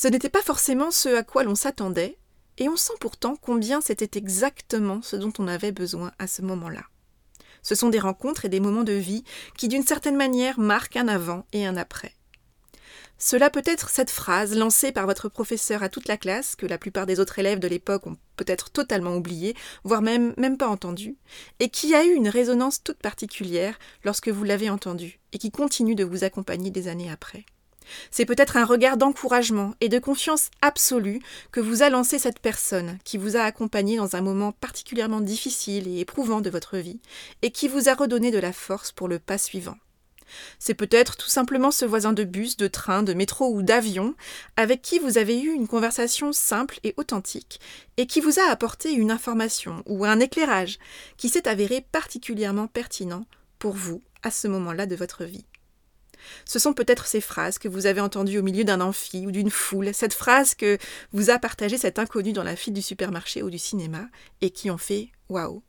ce 0.00 0.06
n'était 0.06 0.28
pas 0.28 0.42
forcément 0.42 0.92
ce 0.92 1.08
à 1.08 1.24
quoi 1.24 1.42
l'on 1.42 1.56
s'attendait, 1.56 2.18
et 2.58 2.68
on 2.68 2.76
sent 2.76 2.92
pourtant 3.00 3.34
combien 3.34 3.80
c'était 3.80 4.16
exactement 4.16 5.02
ce 5.02 5.16
dont 5.16 5.32
on 5.40 5.48
avait 5.48 5.72
besoin 5.72 6.12
à 6.20 6.28
ce 6.28 6.40
moment-là. 6.42 6.84
Ce 7.64 7.74
sont 7.74 7.88
des 7.88 7.98
rencontres 7.98 8.44
et 8.44 8.48
des 8.48 8.60
moments 8.60 8.84
de 8.84 8.92
vie 8.92 9.24
qui, 9.56 9.66
d'une 9.66 9.82
certaine 9.82 10.14
manière, 10.14 10.60
marquent 10.60 10.98
un 10.98 11.08
avant 11.08 11.46
et 11.52 11.66
un 11.66 11.76
après. 11.76 12.14
Cela 13.18 13.50
peut 13.50 13.64
être 13.64 13.90
cette 13.90 14.12
phrase 14.12 14.56
lancée 14.56 14.92
par 14.92 15.06
votre 15.06 15.28
professeur 15.28 15.82
à 15.82 15.88
toute 15.88 16.06
la 16.06 16.16
classe, 16.16 16.54
que 16.54 16.66
la 16.66 16.78
plupart 16.78 17.04
des 17.04 17.18
autres 17.18 17.40
élèves 17.40 17.58
de 17.58 17.66
l'époque 17.66 18.06
ont 18.06 18.16
peut-être 18.36 18.70
totalement 18.70 19.16
oubliée, 19.16 19.56
voire 19.82 20.00
même, 20.00 20.32
même 20.36 20.58
pas 20.58 20.68
entendue, 20.68 21.16
et 21.58 21.70
qui 21.70 21.96
a 21.96 22.04
eu 22.04 22.12
une 22.12 22.28
résonance 22.28 22.84
toute 22.84 23.02
particulière 23.02 23.76
lorsque 24.04 24.28
vous 24.28 24.44
l'avez 24.44 24.70
entendue, 24.70 25.18
et 25.32 25.38
qui 25.38 25.50
continue 25.50 25.96
de 25.96 26.04
vous 26.04 26.22
accompagner 26.22 26.70
des 26.70 26.86
années 26.86 27.10
après. 27.10 27.44
C'est 28.10 28.24
peut-être 28.24 28.56
un 28.56 28.64
regard 28.64 28.96
d'encouragement 28.96 29.74
et 29.80 29.88
de 29.88 29.98
confiance 29.98 30.50
absolue 30.62 31.20
que 31.52 31.60
vous 31.60 31.82
a 31.82 31.90
lancé 31.90 32.18
cette 32.18 32.40
personne 32.40 32.98
qui 33.04 33.18
vous 33.18 33.36
a 33.36 33.42
accompagné 33.42 33.96
dans 33.96 34.16
un 34.16 34.20
moment 34.20 34.52
particulièrement 34.52 35.20
difficile 35.20 35.88
et 35.88 36.00
éprouvant 36.00 36.40
de 36.40 36.50
votre 36.50 36.78
vie 36.78 37.00
et 37.42 37.50
qui 37.50 37.68
vous 37.68 37.88
a 37.88 37.94
redonné 37.94 38.30
de 38.30 38.38
la 38.38 38.52
force 38.52 38.92
pour 38.92 39.08
le 39.08 39.18
pas 39.18 39.38
suivant. 39.38 39.76
C'est 40.58 40.74
peut-être 40.74 41.16
tout 41.16 41.28
simplement 41.28 41.70
ce 41.70 41.84
voisin 41.84 42.12
de 42.12 42.24
bus, 42.24 42.56
de 42.56 42.68
train, 42.68 43.02
de 43.02 43.14
métro 43.14 43.52
ou 43.52 43.62
d'avion 43.62 44.14
avec 44.56 44.82
qui 44.82 44.98
vous 44.98 45.18
avez 45.18 45.40
eu 45.40 45.52
une 45.52 45.68
conversation 45.68 46.32
simple 46.32 46.78
et 46.84 46.94
authentique 46.96 47.60
et 47.96 48.06
qui 48.06 48.20
vous 48.20 48.38
a 48.38 48.50
apporté 48.50 48.92
une 48.92 49.10
information 49.10 49.82
ou 49.86 50.04
un 50.04 50.20
éclairage 50.20 50.78
qui 51.16 51.28
s'est 51.28 51.48
avéré 51.48 51.84
particulièrement 51.92 52.66
pertinent 52.66 53.24
pour 53.58 53.74
vous 53.74 54.02
à 54.22 54.30
ce 54.30 54.48
moment-là 54.48 54.86
de 54.86 54.96
votre 54.96 55.24
vie. 55.24 55.46
Ce 56.44 56.58
sont 56.58 56.72
peut-être 56.72 57.06
ces 57.06 57.20
phrases 57.20 57.58
que 57.58 57.68
vous 57.68 57.86
avez 57.86 58.00
entendues 58.00 58.38
au 58.38 58.42
milieu 58.42 58.64
d'un 58.64 58.80
amphi 58.80 59.26
ou 59.26 59.30
d'une 59.30 59.50
foule, 59.50 59.94
cette 59.94 60.14
phrase 60.14 60.54
que 60.54 60.78
vous 61.12 61.30
a 61.30 61.38
partagée 61.38 61.78
cet 61.78 61.98
inconnu 61.98 62.32
dans 62.32 62.42
la 62.42 62.56
file 62.56 62.74
du 62.74 62.82
supermarché 62.82 63.42
ou 63.42 63.50
du 63.50 63.58
cinéma, 63.58 64.06
et 64.40 64.50
qui 64.50 64.70
ont 64.70 64.78
fait 64.78 65.08
waouh. 65.28 65.62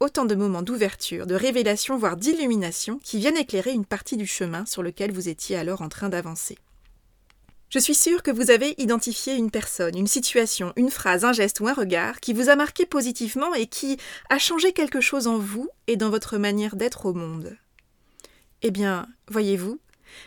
Autant 0.00 0.24
de 0.24 0.34
moments 0.34 0.62
d'ouverture, 0.62 1.26
de 1.26 1.34
révélation, 1.34 1.96
voire 1.96 2.16
d'illumination 2.16 2.98
qui 3.02 3.18
viennent 3.18 3.36
éclairer 3.36 3.72
une 3.72 3.86
partie 3.86 4.16
du 4.16 4.26
chemin 4.26 4.66
sur 4.66 4.82
lequel 4.82 5.12
vous 5.12 5.28
étiez 5.28 5.56
alors 5.56 5.82
en 5.82 5.88
train 5.88 6.08
d'avancer. 6.08 6.58
Je 7.70 7.78
suis 7.78 7.94
sûre 7.94 8.22
que 8.22 8.30
vous 8.30 8.50
avez 8.50 8.74
identifié 8.78 9.34
une 9.34 9.50
personne, 9.50 9.96
une 9.96 10.06
situation, 10.06 10.72
une 10.76 10.90
phrase, 10.90 11.24
un 11.24 11.32
geste 11.32 11.58
ou 11.58 11.66
un 11.66 11.72
regard 11.72 12.20
qui 12.20 12.32
vous 12.32 12.48
a 12.48 12.54
marqué 12.54 12.86
positivement 12.86 13.52
et 13.54 13.66
qui 13.66 13.96
a 14.30 14.38
changé 14.38 14.72
quelque 14.72 15.00
chose 15.00 15.26
en 15.26 15.38
vous 15.38 15.68
et 15.86 15.96
dans 15.96 16.10
votre 16.10 16.38
manière 16.38 16.76
d'être 16.76 17.06
au 17.06 17.14
monde. 17.14 17.56
Eh 18.66 18.70
bien, 18.70 19.06
voyez-vous, 19.28 19.78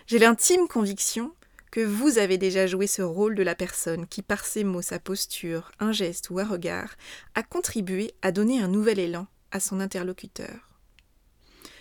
j'ai 0.06 0.20
l'intime 0.20 0.68
conviction 0.68 1.34
que 1.72 1.80
vous 1.80 2.20
avez 2.20 2.38
déjà 2.38 2.68
joué 2.68 2.86
ce 2.86 3.02
rôle 3.02 3.34
de 3.34 3.42
la 3.42 3.56
personne 3.56 4.06
qui, 4.06 4.22
par 4.22 4.46
ses 4.46 4.64
mots, 4.64 4.84
sa 4.84 5.00
posture, 5.00 5.72
un 5.80 5.92
geste 5.92 6.30
ou 6.30 6.38
un 6.38 6.46
regard, 6.46 6.98
a 7.34 7.42
contribué 7.42 8.14
à 8.22 8.32
donner 8.32 8.62
un 8.62 8.68
nouvel 8.68 9.00
élan 9.00 9.26
à 9.50 9.60
son 9.60 9.80
interlocuteur. 9.80 10.78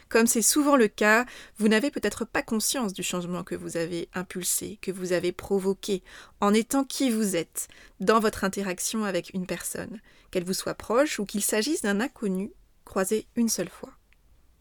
Comme 0.09 0.27
c'est 0.27 0.41
souvent 0.41 0.77
le 0.77 0.89
cas, 0.89 1.27
vous 1.59 1.69
n'avez 1.69 1.91
peut-être 1.91 2.25
pas 2.25 2.43
conscience 2.43 2.95
du 2.95 3.03
changement 3.03 3.45
que 3.45 3.55
vous 3.55 3.77
avez 3.77 4.09
impulsé, 4.15 4.79
que 4.81 4.93
vous 4.93 5.13
avez 5.13 5.33
provoqué, 5.33 6.03
en 6.41 6.55
étant 6.55 6.85
qui 6.85 7.11
vous 7.11 7.37
êtes, 7.37 7.69
dans 8.01 8.19
votre 8.19 8.45
interaction 8.45 9.05
avec 9.05 9.35
une 9.35 9.47
personne, 9.47 10.01
qu'elle 10.31 10.45
vous 10.45 10.55
soit 10.55 10.73
proche 10.73 11.19
ou 11.19 11.27
qu'il 11.27 11.43
s'agisse 11.43 11.83
d'un 11.83 12.01
inconnu 12.01 12.51
croisé 12.87 13.27
une 13.37 13.51
seule 13.51 13.69
fois. 13.69 13.93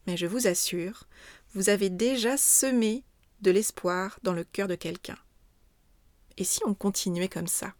Mais 0.06 0.16
je 0.16 0.26
vous 0.26 0.46
assure, 0.46 1.08
vous 1.56 1.70
avez 1.70 1.88
déjà 1.88 2.36
semé 2.36 3.02
de 3.40 3.50
l'espoir 3.50 4.18
dans 4.22 4.34
le 4.34 4.44
cœur 4.44 4.68
de 4.68 4.74
quelqu'un. 4.74 5.16
Et 6.36 6.44
si 6.44 6.60
on 6.66 6.74
continuait 6.74 7.28
comme 7.28 7.46
ça? 7.46 7.72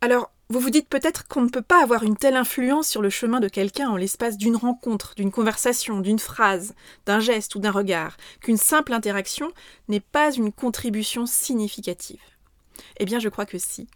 Alors, 0.00 0.32
vous 0.48 0.60
vous 0.60 0.70
dites 0.70 0.88
peut-être 0.88 1.28
qu'on 1.28 1.42
ne 1.42 1.50
peut 1.50 1.60
pas 1.60 1.82
avoir 1.82 2.04
une 2.04 2.16
telle 2.16 2.36
influence 2.36 2.88
sur 2.88 3.02
le 3.02 3.10
chemin 3.10 3.38
de 3.38 3.48
quelqu'un 3.48 3.90
en 3.90 3.96
l'espace 3.96 4.38
d'une 4.38 4.56
rencontre, 4.56 5.12
d'une 5.14 5.30
conversation, 5.30 6.00
d'une 6.00 6.18
phrase, 6.18 6.74
d'un 7.04 7.20
geste 7.20 7.54
ou 7.54 7.58
d'un 7.58 7.70
regard, 7.70 8.16
qu'une 8.40 8.56
simple 8.56 8.94
interaction 8.94 9.52
n'est 9.88 10.00
pas 10.00 10.32
une 10.32 10.50
contribution 10.50 11.26
significative. 11.26 12.22
Eh 12.96 13.04
bien, 13.04 13.18
je 13.18 13.28
crois 13.28 13.44
que 13.44 13.58
si. 13.58 13.88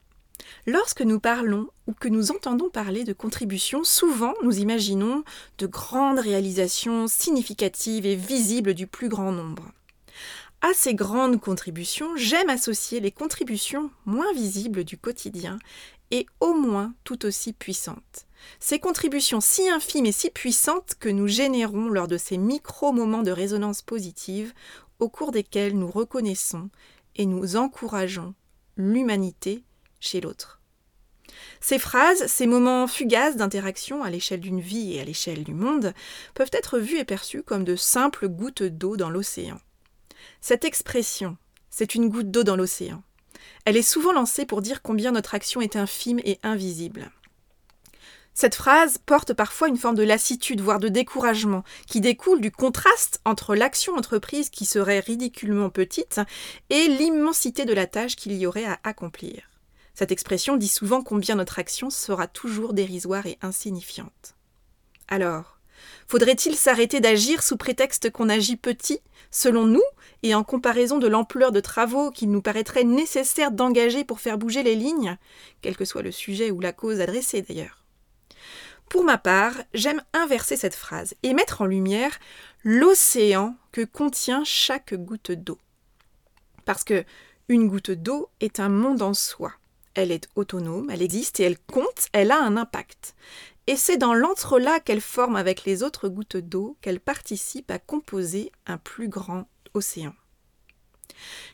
Lorsque 0.66 1.02
nous 1.02 1.20
parlons 1.20 1.68
ou 1.86 1.92
que 1.92 2.08
nous 2.08 2.30
entendons 2.30 2.70
parler 2.70 3.04
de 3.04 3.12
contribution, 3.12 3.84
souvent 3.84 4.34
nous 4.42 4.58
imaginons 4.58 5.24
de 5.58 5.66
grandes 5.66 6.18
réalisations 6.18 7.08
significatives 7.08 8.06
et 8.06 8.16
visibles 8.16 8.74
du 8.74 8.86
plus 8.86 9.08
grand 9.08 9.32
nombre. 9.32 9.72
À 10.60 10.72
ces 10.74 10.94
grandes 10.94 11.40
contributions, 11.40 12.16
j'aime 12.16 12.48
associer 12.48 13.00
les 13.00 13.10
contributions 13.10 13.90
moins 14.06 14.32
visibles 14.32 14.84
du 14.84 14.96
quotidien 14.96 15.58
et 16.12 16.26
au 16.38 16.54
moins 16.54 16.94
tout 17.02 17.26
aussi 17.26 17.52
puissantes. 17.52 18.26
Ces 18.60 18.78
contributions 18.78 19.40
si 19.40 19.68
infimes 19.68 20.06
et 20.06 20.12
si 20.12 20.30
puissantes 20.30 20.94
que 21.00 21.08
nous 21.08 21.26
générons 21.26 21.88
lors 21.88 22.06
de 22.06 22.16
ces 22.16 22.38
micro-moments 22.38 23.22
de 23.22 23.32
résonance 23.32 23.82
positive 23.82 24.52
au 25.00 25.08
cours 25.08 25.32
desquels 25.32 25.76
nous 25.76 25.90
reconnaissons 25.90 26.70
et 27.16 27.26
nous 27.26 27.56
encourageons 27.56 28.34
l'humanité 28.76 29.64
chez 30.02 30.20
l'autre. 30.20 30.60
Ces 31.60 31.78
phrases, 31.78 32.26
ces 32.26 32.46
moments 32.46 32.86
fugaces 32.86 33.36
d'interaction 33.36 34.02
à 34.02 34.10
l'échelle 34.10 34.40
d'une 34.40 34.60
vie 34.60 34.94
et 34.94 35.00
à 35.00 35.04
l'échelle 35.04 35.44
du 35.44 35.54
monde, 35.54 35.94
peuvent 36.34 36.50
être 36.52 36.78
vus 36.78 36.98
et 36.98 37.04
perçus 37.04 37.42
comme 37.42 37.64
de 37.64 37.76
simples 37.76 38.28
gouttes 38.28 38.64
d'eau 38.64 38.96
dans 38.96 39.10
l'océan. 39.10 39.60
Cette 40.40 40.64
expression, 40.64 41.36
c'est 41.70 41.94
une 41.94 42.08
goutte 42.08 42.30
d'eau 42.30 42.42
dans 42.42 42.56
l'océan. 42.56 43.02
Elle 43.64 43.76
est 43.76 43.82
souvent 43.82 44.12
lancée 44.12 44.44
pour 44.44 44.60
dire 44.60 44.82
combien 44.82 45.12
notre 45.12 45.34
action 45.34 45.60
est 45.60 45.76
infime 45.76 46.20
et 46.24 46.38
invisible. 46.42 47.12
Cette 48.34 48.54
phrase 48.54 48.98
porte 48.98 49.34
parfois 49.34 49.68
une 49.68 49.76
forme 49.76 49.94
de 49.94 50.02
lassitude, 50.02 50.62
voire 50.62 50.80
de 50.80 50.88
découragement, 50.88 51.64
qui 51.86 52.00
découle 52.00 52.40
du 52.40 52.50
contraste 52.50 53.20
entre 53.24 53.54
l'action 53.54 53.94
entreprise 53.94 54.48
qui 54.48 54.64
serait 54.64 55.00
ridiculement 55.00 55.70
petite 55.70 56.20
et 56.70 56.88
l'immensité 56.88 57.66
de 57.66 57.74
la 57.74 57.86
tâche 57.86 58.16
qu'il 58.16 58.32
y 58.32 58.46
aurait 58.46 58.64
à 58.64 58.80
accomplir. 58.84 59.51
Cette 59.94 60.12
expression 60.12 60.56
dit 60.56 60.68
souvent 60.68 61.02
combien 61.02 61.34
notre 61.34 61.58
action 61.58 61.90
sera 61.90 62.26
toujours 62.26 62.72
dérisoire 62.72 63.26
et 63.26 63.38
insignifiante. 63.42 64.34
Alors, 65.08 65.58
faudrait-il 66.08 66.56
s'arrêter 66.56 67.00
d'agir 67.00 67.42
sous 67.42 67.56
prétexte 67.56 68.10
qu'on 68.10 68.28
agit 68.28 68.56
petit, 68.56 69.00
selon 69.30 69.66
nous, 69.66 69.82
et 70.22 70.34
en 70.34 70.44
comparaison 70.44 70.98
de 70.98 71.08
l'ampleur 71.08 71.52
de 71.52 71.60
travaux 71.60 72.10
qu'il 72.10 72.30
nous 72.30 72.42
paraîtrait 72.42 72.84
nécessaire 72.84 73.50
d'engager 73.50 74.04
pour 74.04 74.20
faire 74.20 74.38
bouger 74.38 74.62
les 74.62 74.76
lignes, 74.76 75.18
quel 75.60 75.76
que 75.76 75.84
soit 75.84 76.02
le 76.02 76.12
sujet 76.12 76.50
ou 76.50 76.60
la 76.60 76.72
cause 76.72 77.00
adressée 77.00 77.42
d'ailleurs? 77.42 77.84
Pour 78.88 79.04
ma 79.04 79.18
part, 79.18 79.54
j'aime 79.72 80.02
inverser 80.12 80.56
cette 80.56 80.74
phrase 80.74 81.14
et 81.22 81.32
mettre 81.32 81.62
en 81.62 81.66
lumière 81.66 82.18
l'océan 82.62 83.56
que 83.72 83.84
contient 83.84 84.44
chaque 84.44 84.94
goutte 84.94 85.32
d'eau. 85.32 85.58
Parce 86.64 86.84
que 86.84 87.04
une 87.48 87.68
goutte 87.68 87.90
d'eau 87.90 88.28
est 88.40 88.60
un 88.60 88.68
monde 88.68 89.02
en 89.02 89.14
soi. 89.14 89.52
Elle 89.94 90.10
est 90.10 90.28
autonome, 90.36 90.90
elle 90.90 91.02
existe 91.02 91.40
et 91.40 91.44
elle 91.44 91.58
compte, 91.58 92.08
elle 92.12 92.30
a 92.30 92.42
un 92.42 92.56
impact. 92.56 93.14
Et 93.66 93.76
c'est 93.76 93.96
dans 93.96 94.14
l'entrelac 94.14 94.84
qu'elle 94.84 95.00
forme 95.00 95.36
avec 95.36 95.64
les 95.64 95.82
autres 95.82 96.08
gouttes 96.08 96.36
d'eau 96.36 96.76
qu'elle 96.80 97.00
participe 97.00 97.70
à 97.70 97.78
composer 97.78 98.50
un 98.66 98.78
plus 98.78 99.08
grand 99.08 99.46
océan. 99.74 100.14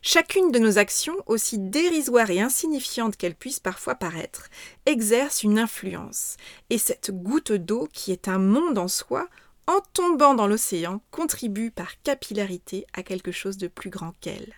Chacune 0.01 0.51
de 0.51 0.59
nos 0.59 0.79
actions, 0.79 1.17
aussi 1.27 1.59
dérisoires 1.59 2.31
et 2.31 2.41
insignifiantes 2.41 3.17
qu'elles 3.17 3.35
puissent 3.35 3.61
parfois 3.61 3.95
paraître, 3.95 4.49
exerce 4.87 5.43
une 5.43 5.59
influence, 5.59 6.37
et 6.71 6.79
cette 6.79 7.11
goutte 7.11 7.53
d'eau, 7.53 7.89
qui 7.93 8.13
est 8.13 8.29
un 8.29 8.39
monde 8.39 8.79
en 8.79 8.89
soi, 8.89 9.29
en 9.67 9.81
tombant 9.93 10.35
dans 10.35 10.47
l'océan, 10.47 11.03
contribue 11.11 11.71
par 11.71 12.01
capillarité 12.03 12.87
à 12.95 13.03
quelque 13.03 13.33
chose 13.33 13.59
de 13.59 13.69
plus 13.69 13.91
grand 13.91 14.15
qu'elle. 14.21 14.55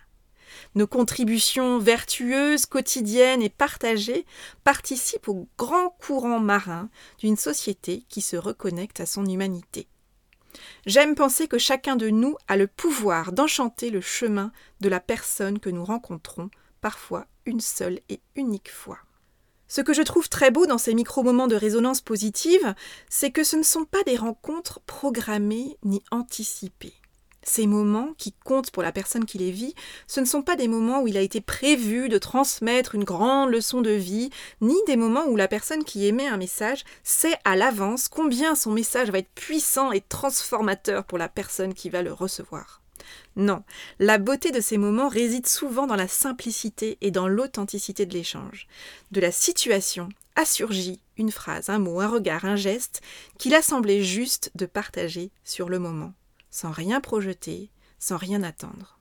Nos 0.75 0.87
contributions 0.87 1.79
vertueuses, 1.79 2.65
quotidiennes 2.65 3.41
et 3.41 3.49
partagées 3.49 4.25
participent 4.63 5.27
au 5.27 5.47
grand 5.57 5.89
courant 5.89 6.39
marin 6.39 6.89
d'une 7.19 7.37
société 7.37 8.05
qui 8.09 8.21
se 8.21 8.35
reconnecte 8.35 8.99
à 8.99 9.05
son 9.05 9.25
humanité. 9.25 9.87
J'aime 10.85 11.15
penser 11.15 11.47
que 11.47 11.57
chacun 11.57 11.95
de 11.95 12.09
nous 12.09 12.35
a 12.47 12.57
le 12.57 12.67
pouvoir 12.67 13.31
d'enchanter 13.31 13.89
le 13.89 14.01
chemin 14.01 14.51
de 14.81 14.89
la 14.89 14.99
personne 14.99 15.59
que 15.59 15.69
nous 15.69 15.85
rencontrons, 15.85 16.49
parfois 16.81 17.27
une 17.45 17.61
seule 17.61 17.99
et 18.09 18.21
unique 18.35 18.71
fois. 18.71 18.99
Ce 19.67 19.79
que 19.79 19.93
je 19.93 20.01
trouve 20.01 20.27
très 20.27 20.51
beau 20.51 20.65
dans 20.65 20.77
ces 20.77 20.93
micro-moments 20.93 21.47
de 21.47 21.55
résonance 21.55 22.01
positive, 22.01 22.75
c'est 23.09 23.31
que 23.31 23.45
ce 23.45 23.55
ne 23.55 23.63
sont 23.63 23.85
pas 23.85 24.03
des 24.03 24.17
rencontres 24.17 24.81
programmées 24.81 25.77
ni 25.83 26.03
anticipées. 26.11 27.00
Ces 27.43 27.65
moments 27.65 28.13
qui 28.17 28.33
comptent 28.45 28.69
pour 28.69 28.83
la 28.83 28.91
personne 28.91 29.25
qui 29.25 29.39
les 29.39 29.51
vit, 29.51 29.73
ce 30.05 30.19
ne 30.19 30.25
sont 30.25 30.43
pas 30.43 30.55
des 30.55 30.67
moments 30.67 31.01
où 31.01 31.07
il 31.07 31.17
a 31.17 31.21
été 31.21 31.41
prévu 31.41 32.07
de 32.07 32.19
transmettre 32.19 32.93
une 32.93 33.03
grande 33.03 33.49
leçon 33.49 33.81
de 33.81 33.91
vie, 33.91 34.29
ni 34.61 34.75
des 34.85 34.95
moments 34.95 35.25
où 35.25 35.35
la 35.35 35.47
personne 35.47 35.83
qui 35.83 36.05
émet 36.05 36.27
un 36.27 36.37
message 36.37 36.83
sait 37.03 37.37
à 37.43 37.55
l'avance 37.55 38.07
combien 38.07 38.53
son 38.55 38.71
message 38.71 39.09
va 39.09 39.19
être 39.19 39.33
puissant 39.33 39.91
et 39.91 40.01
transformateur 40.01 41.03
pour 41.03 41.17
la 41.17 41.29
personne 41.29 41.73
qui 41.73 41.89
va 41.89 42.03
le 42.03 42.13
recevoir. 42.13 42.81
Non, 43.35 43.63
la 43.99 44.19
beauté 44.19 44.51
de 44.51 44.61
ces 44.61 44.77
moments 44.77 45.07
réside 45.07 45.47
souvent 45.47 45.87
dans 45.87 45.95
la 45.95 46.07
simplicité 46.07 46.97
et 47.01 47.11
dans 47.11 47.27
l'authenticité 47.27 48.05
de 48.05 48.13
l'échange. 48.13 48.67
De 49.11 49.21
la 49.21 49.31
situation 49.31 50.09
a 50.35 50.45
surgi 50.45 51.01
une 51.17 51.31
phrase, 51.31 51.69
un 51.69 51.79
mot, 51.79 52.01
un 52.01 52.07
regard, 52.07 52.45
un 52.45 52.55
geste 52.55 53.01
qu'il 53.37 53.55
a 53.55 53.61
semblé 53.61 54.03
juste 54.03 54.51
de 54.55 54.65
partager 54.65 55.31
sur 55.43 55.69
le 55.69 55.79
moment 55.79 56.13
sans 56.51 56.71
rien 56.71 57.01
projeter, 57.01 57.71
sans 57.97 58.17
rien 58.17 58.43
attendre. 58.43 58.99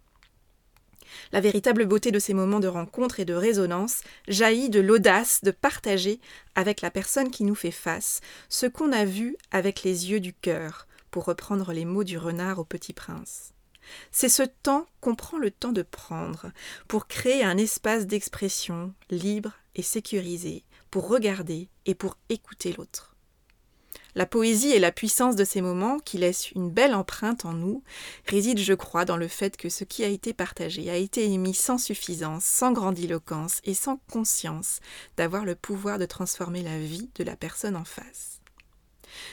La 1.33 1.40
véritable 1.40 1.87
beauté 1.87 2.12
de 2.12 2.19
ces 2.19 2.35
moments 2.35 2.61
de 2.61 2.69
rencontre 2.69 3.21
et 3.21 3.25
de 3.25 3.35
résonance 3.35 4.02
jaillit 4.28 4.71
de 4.71 4.80
l'audace 4.80 5.40
de 5.42 5.50
partager 5.50 6.21
avec 6.54 6.80
la 6.80 6.90
personne 6.90 7.30
qui 7.30 7.45
nous 7.45 7.54
fait 7.54 7.71
face 7.71 8.21
ce 8.49 8.66
qu'on 8.66 8.92
a 8.92 9.04
vu 9.04 9.37
avec 9.50 9.83
les 9.83 10.11
yeux 10.11 10.21
du 10.21 10.33
cœur, 10.33 10.87
pour 11.11 11.25
reprendre 11.25 11.73
les 11.73 11.85
mots 11.85 12.04
du 12.04 12.19
renard 12.19 12.59
au 12.59 12.64
petit 12.64 12.92
prince. 12.92 13.52
C'est 14.12 14.28
ce 14.28 14.45
temps 14.45 14.87
qu'on 15.00 15.16
prend 15.16 15.38
le 15.38 15.50
temps 15.50 15.73
de 15.73 15.83
prendre 15.83 16.52
pour 16.87 17.09
créer 17.09 17.42
un 17.42 17.57
espace 17.57 18.07
d'expression 18.07 18.95
libre 19.11 19.52
et 19.75 19.83
sécurisé, 19.83 20.64
pour 20.90 21.09
regarder 21.09 21.69
et 21.87 21.95
pour 21.95 22.16
écouter 22.28 22.73
l'autre. 22.76 23.10
La 24.21 24.27
poésie 24.27 24.73
et 24.73 24.81
la 24.81 24.93
puissance 24.93 25.35
de 25.35 25.45
ces 25.45 25.62
moments, 25.62 25.99
qui 25.99 26.19
laissent 26.19 26.50
une 26.50 26.71
belle 26.71 26.95
empreinte 26.95 27.47
en 27.47 27.55
nous, 27.55 27.83
résident, 28.27 28.62
je 28.62 28.75
crois, 28.75 29.07
dans 29.07 29.17
le 29.17 29.29
fait 29.29 29.57
que 29.57 29.71
ce 29.71 29.83
qui 29.83 30.05
a 30.05 30.09
été 30.09 30.35
partagé 30.35 30.91
a 30.91 30.97
été 30.97 31.25
émis 31.25 31.55
sans 31.55 31.79
suffisance, 31.79 32.45
sans 32.45 32.71
grandiloquence 32.71 33.62
et 33.65 33.73
sans 33.73 33.97
conscience 34.12 34.81
d'avoir 35.17 35.47
le 35.47 35.55
pouvoir 35.55 35.99
de 35.99 36.05
transformer 36.05 36.61
la 36.61 36.79
vie 36.79 37.09
de 37.15 37.25
la 37.25 37.35
personne 37.35 37.77
en 37.77 37.87
face. 37.87 38.43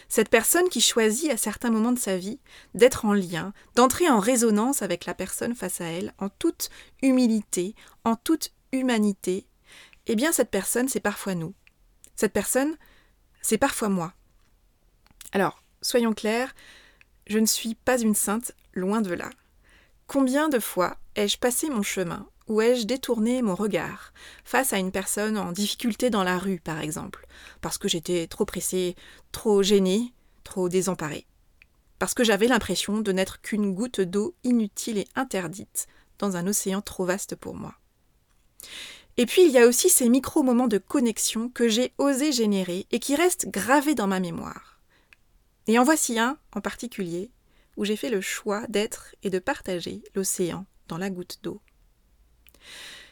Cette 0.08 0.29
personne 0.29 0.70
qui 0.70 0.79
choisit 0.79 1.32
à 1.32 1.36
certains 1.36 1.70
moments 1.70 1.91
de 1.91 2.00
sa 2.00 2.15
vie 2.15 2.39
d'être 2.74 3.03
en 3.03 3.13
lien, 3.13 3.51
d'entrer 3.75 4.10
en 4.10 4.22
résonance 4.22 4.84
avec 4.84 5.06
la 5.06 5.13
personne 5.13 5.53
face 5.53 5.82
à 5.82 5.88
elle, 5.88 6.13
en 6.17 6.29
toute 6.29 6.70
humilité, 7.01 7.75
en 8.06 8.15
toute 8.15 8.53
humanité, 8.72 9.48
eh 10.06 10.15
bien 10.15 10.32
cette 10.32 10.50
personne, 10.50 10.88
c'est 10.88 11.01
parfois 11.01 11.36
nous. 11.36 11.53
Cette 12.15 12.32
personne, 12.32 12.77
c'est 13.41 13.58
parfois 13.58 13.89
moi. 13.89 14.13
Alors, 15.38 15.62
soyons 15.84 16.13
clairs, 16.13 16.56
je 17.27 17.38
ne 17.38 17.46
suis 17.46 17.75
pas 17.75 18.01
une 18.01 18.15
sainte, 18.15 18.53
loin 18.74 19.01
de 19.01 19.13
là. 19.13 19.29
Combien 20.08 20.50
de 20.50 20.58
fois 20.58 20.98
ai-je 21.15 21.38
passé 21.38 21.70
mon 21.70 21.84
chemin 21.84 22.27
ou 22.48 22.60
ai-je 22.60 22.88
détourné 22.88 23.44
mon 23.44 23.53
regard 23.53 24.13
face 24.44 24.74
à 24.74 24.79
une 24.79 24.91
personne 24.91 25.38
en 25.38 25.51
difficulté 25.51 26.10
dans 26.10 26.24
la 26.24 26.39
rue, 26.39 26.60
par 26.60 26.79
exemple, 26.79 27.27
parce 27.62 27.77
que 27.77 27.88
j'étais 27.88 28.25
trop 28.25 28.46
pressée, 28.46 28.96
trop 29.32 29.62
gênée, 29.62 30.12
trop 30.44 30.70
désemparée, 30.70 31.27
parce 32.00 32.15
que 32.15 32.24
j'avais 32.24 32.48
l'impression 32.48 32.98
de 33.01 33.12
n'être 33.12 33.39
qu'une 33.39 33.75
goutte 33.75 34.01
d'eau 34.01 34.34
inutile 34.44 34.98
et 34.98 35.08
interdite 35.13 35.86
dans 36.17 36.36
un 36.36 36.48
océan 36.48 36.82
trop 36.82 37.06
vaste 37.06 37.36
pour 37.36 37.53
moi. 37.53 37.75
Et 39.17 39.27
puis 39.27 39.44
il 39.44 39.51
y 39.51 39.60
a 39.60 39.67
aussi 39.67 39.89
ces 39.91 40.10
micro-moments 40.10 40.67
de 40.67 40.79
connexion 40.79 41.48
que 41.48 41.67
j'ai 41.67 41.94
osé 42.00 42.32
générer 42.32 42.88
et 42.89 42.98
qui 42.98 43.15
restent 43.15 43.50
gravés 43.50 43.94
dans 43.94 44.08
ma 44.08 44.20
mémoire. 44.20 44.76
Et 45.67 45.77
en 45.77 45.83
voici 45.83 46.17
un 46.17 46.38
en 46.53 46.62
particulier 46.62 47.31
où 47.75 47.86
j'ai 47.86 47.95
fait 47.95 48.09
le 48.09 48.21
choix 48.21 48.65
d'être 48.67 49.15
et 49.24 49.29
de 49.29 49.39
partager 49.39 50.01
l'océan 50.15 50.65
dans 50.88 50.97
la 50.97 51.09
goutte 51.09 51.39
d'eau. 51.43 51.62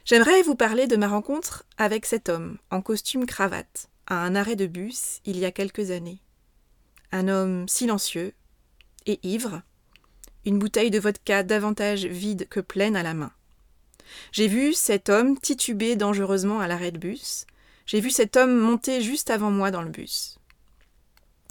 J'aimerais 0.05 0.41
vous 0.41 0.55
parler 0.55 0.87
de 0.87 0.95
ma 0.95 1.07
rencontre 1.07 1.65
avec 1.77 2.05
cet 2.05 2.29
homme 2.29 2.57
en 2.71 2.81
costume 2.81 3.25
cravate 3.25 3.89
à 4.07 4.23
un 4.23 4.35
arrêt 4.35 4.55
de 4.55 4.67
bus 4.67 5.19
il 5.25 5.37
y 5.37 5.45
a 5.45 5.51
quelques 5.51 5.91
années. 5.91 6.21
Un 7.11 7.27
homme 7.27 7.67
silencieux 7.67 8.33
et 9.05 9.19
ivre, 9.23 9.61
une 10.45 10.59
bouteille 10.59 10.91
de 10.91 10.99
vodka 10.99 11.43
davantage 11.43 12.05
vide 12.05 12.47
que 12.49 12.59
pleine 12.59 12.95
à 12.95 13.03
la 13.03 13.13
main. 13.13 13.31
J'ai 14.31 14.47
vu 14.47 14.73
cet 14.73 15.09
homme 15.09 15.39
tituber 15.39 15.95
dangereusement 15.95 16.59
à 16.59 16.67
l'arrêt 16.67 16.91
de 16.91 16.99
bus. 16.99 17.45
J'ai 17.85 17.99
vu 17.99 18.11
cet 18.11 18.37
homme 18.37 18.55
monter 18.55 19.01
juste 19.01 19.29
avant 19.29 19.51
moi 19.51 19.71
dans 19.71 19.81
le 19.81 19.89
bus. 19.89 20.37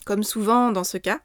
Comme 0.04 0.23
souvent 0.23 0.70
dans 0.70 0.84
ce 0.84 0.99
cas, 0.99 1.20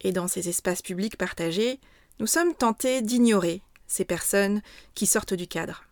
et 0.00 0.12
dans 0.12 0.28
ces 0.28 0.48
espaces 0.48 0.82
publics 0.82 1.16
partagés, 1.16 1.80
nous 2.18 2.26
sommes 2.26 2.54
tentés 2.54 3.02
d'ignorer 3.02 3.62
ces 3.86 4.04
personnes 4.04 4.62
qui 4.94 5.06
sortent 5.06 5.34
du 5.34 5.46
cadre. 5.46 5.84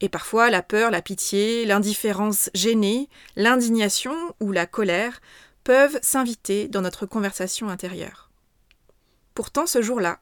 Et 0.00 0.08
parfois 0.08 0.50
la 0.50 0.62
peur, 0.62 0.90
la 0.90 1.02
pitié, 1.02 1.64
l'indifférence 1.64 2.50
gênée, 2.54 3.08
l'indignation 3.36 4.14
ou 4.40 4.52
la 4.52 4.66
colère 4.66 5.20
peuvent 5.64 5.98
s'inviter 6.02 6.68
dans 6.68 6.82
notre 6.82 7.06
conversation 7.06 7.68
intérieure. 7.68 8.30
Pourtant 9.34 9.66
ce 9.66 9.82
jour-là, 9.82 10.20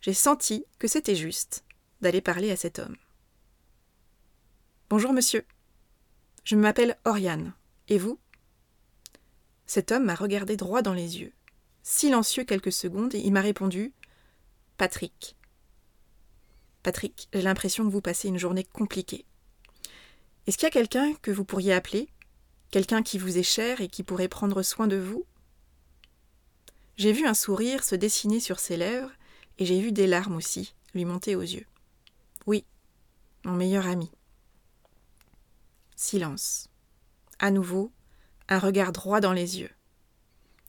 j'ai 0.00 0.12
senti 0.12 0.66
que 0.78 0.88
c'était 0.88 1.16
juste 1.16 1.64
d'aller 2.00 2.20
parler 2.20 2.50
à 2.50 2.56
cet 2.56 2.78
homme. 2.78 2.96
Bonjour 4.90 5.12
monsieur. 5.12 5.44
Je 6.44 6.56
m'appelle 6.56 6.98
Oriane. 7.06 7.54
Et 7.88 7.98
vous? 7.98 8.18
Cet 9.66 9.92
homme 9.92 10.04
m'a 10.04 10.14
regardé 10.14 10.56
droit 10.56 10.82
dans 10.82 10.92
les 10.92 11.20
yeux. 11.20 11.32
Silencieux 11.82 12.44
quelques 12.44 12.72
secondes, 12.72 13.14
et 13.14 13.20
il 13.20 13.32
m'a 13.32 13.40
répondu 13.40 13.92
Patrick. 14.76 15.36
Patrick, 16.82 17.28
j'ai 17.32 17.42
l'impression 17.42 17.84
que 17.84 17.90
vous 17.90 18.00
passez 18.00 18.28
une 18.28 18.38
journée 18.38 18.64
compliquée. 18.64 19.24
Est-ce 20.46 20.58
qu'il 20.58 20.66
y 20.66 20.68
a 20.68 20.70
quelqu'un 20.70 21.14
que 21.22 21.30
vous 21.30 21.44
pourriez 21.44 21.72
appeler? 21.72 22.08
Quelqu'un 22.70 23.02
qui 23.02 23.18
vous 23.18 23.38
est 23.38 23.42
cher 23.42 23.80
et 23.80 23.88
qui 23.88 24.02
pourrait 24.02 24.28
prendre 24.28 24.62
soin 24.62 24.86
de 24.86 24.96
vous 24.96 25.24
J'ai 26.96 27.12
vu 27.12 27.26
un 27.26 27.34
sourire 27.34 27.84
se 27.84 27.94
dessiner 27.94 28.40
sur 28.40 28.58
ses 28.58 28.76
lèvres 28.76 29.12
et 29.58 29.64
j'ai 29.64 29.80
vu 29.80 29.92
des 29.92 30.06
larmes 30.06 30.36
aussi 30.36 30.74
lui 30.92 31.04
monter 31.04 31.36
aux 31.36 31.42
yeux. 31.42 31.66
Oui, 32.46 32.64
mon 33.44 33.54
meilleur 33.54 33.86
ami. 33.86 34.10
Silence. 35.96 36.68
À 37.38 37.50
nouveau, 37.50 37.92
un 38.48 38.58
regard 38.58 38.92
droit 38.92 39.20
dans 39.20 39.32
les 39.32 39.60
yeux. 39.60 39.70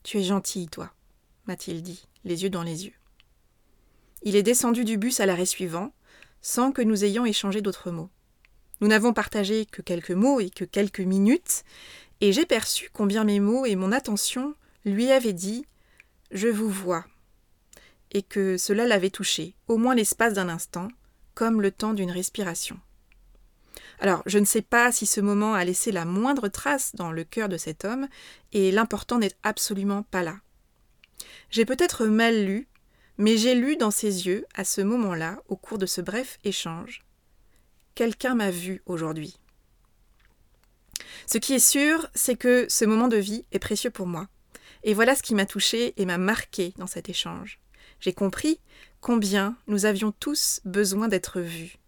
Tu 0.02 0.18
es 0.18 0.22
gentil, 0.22 0.68
toi, 0.68 0.92
m'a-t-il 1.46 1.82
dit, 1.82 2.06
les 2.24 2.42
yeux 2.42 2.50
dans 2.50 2.62
les 2.62 2.86
yeux. 2.86 2.94
Il 4.22 4.36
est 4.36 4.42
descendu 4.42 4.84
du 4.84 4.96
bus 4.96 5.20
à 5.20 5.26
l'arrêt 5.26 5.46
suivant, 5.46 5.92
sans 6.40 6.72
que 6.72 6.82
nous 6.82 7.04
ayons 7.04 7.26
échangé 7.26 7.60
d'autres 7.60 7.90
mots. 7.90 8.10
Nous 8.80 8.88
n'avons 8.88 9.12
partagé 9.12 9.66
que 9.66 9.82
quelques 9.82 10.10
mots 10.10 10.40
et 10.40 10.50
que 10.50 10.64
quelques 10.64 11.00
minutes, 11.00 11.64
et 12.20 12.32
j'ai 12.32 12.46
perçu 12.46 12.90
combien 12.92 13.24
mes 13.24 13.40
mots 13.40 13.66
et 13.66 13.76
mon 13.76 13.92
attention 13.92 14.54
lui 14.84 15.10
avaient 15.10 15.32
dit 15.32 15.66
Je 16.30 16.48
vous 16.48 16.70
vois, 16.70 17.04
et 18.12 18.22
que 18.22 18.56
cela 18.56 18.86
l'avait 18.86 19.10
touché, 19.10 19.54
au 19.68 19.76
moins 19.76 19.94
l'espace 19.94 20.34
d'un 20.34 20.48
instant, 20.48 20.88
comme 21.34 21.60
le 21.60 21.70
temps 21.70 21.94
d'une 21.94 22.10
respiration. 22.10 22.78
Alors, 23.98 24.22
je 24.26 24.38
ne 24.38 24.44
sais 24.44 24.62
pas 24.62 24.92
si 24.92 25.06
ce 25.06 25.20
moment 25.20 25.54
a 25.54 25.64
laissé 25.64 25.92
la 25.92 26.04
moindre 26.04 26.48
trace 26.48 26.94
dans 26.94 27.10
le 27.10 27.24
cœur 27.24 27.48
de 27.48 27.56
cet 27.56 27.84
homme, 27.84 28.08
et 28.52 28.70
l'important 28.70 29.18
n'est 29.18 29.32
absolument 29.42 30.02
pas 30.02 30.22
là. 30.22 30.36
J'ai 31.50 31.64
peut-être 31.64 32.06
mal 32.06 32.44
lu, 32.44 32.68
mais 33.18 33.36
j'ai 33.36 33.54
lu 33.54 33.76
dans 33.76 33.90
ses 33.90 34.26
yeux, 34.26 34.44
à 34.54 34.64
ce 34.64 34.80
moment-là, 34.82 35.38
au 35.48 35.56
cours 35.56 35.78
de 35.78 35.86
ce 35.86 36.00
bref 36.00 36.38
échange, 36.44 37.06
Quelqu'un 37.96 38.34
m'a 38.34 38.50
vu 38.50 38.82
aujourd'hui. 38.84 39.38
Ce 41.26 41.38
qui 41.38 41.54
est 41.54 41.58
sûr, 41.58 42.06
c'est 42.14 42.36
que 42.36 42.66
ce 42.68 42.84
moment 42.84 43.08
de 43.08 43.16
vie 43.16 43.46
est 43.52 43.58
précieux 43.58 43.88
pour 43.90 44.06
moi. 44.06 44.28
Et 44.84 44.92
voilà 44.92 45.14
ce 45.14 45.22
qui 45.22 45.34
m'a 45.34 45.46
touché 45.46 45.94
et 45.96 46.04
m'a 46.04 46.18
marqué 46.18 46.74
dans 46.76 46.86
cet 46.86 47.08
échange. 47.08 47.58
J'ai 48.00 48.12
compris 48.12 48.60
combien 49.00 49.56
nous 49.66 49.86
avions 49.86 50.12
tous 50.12 50.60
besoin 50.66 51.08
d'être 51.08 51.40
vus. 51.40 51.78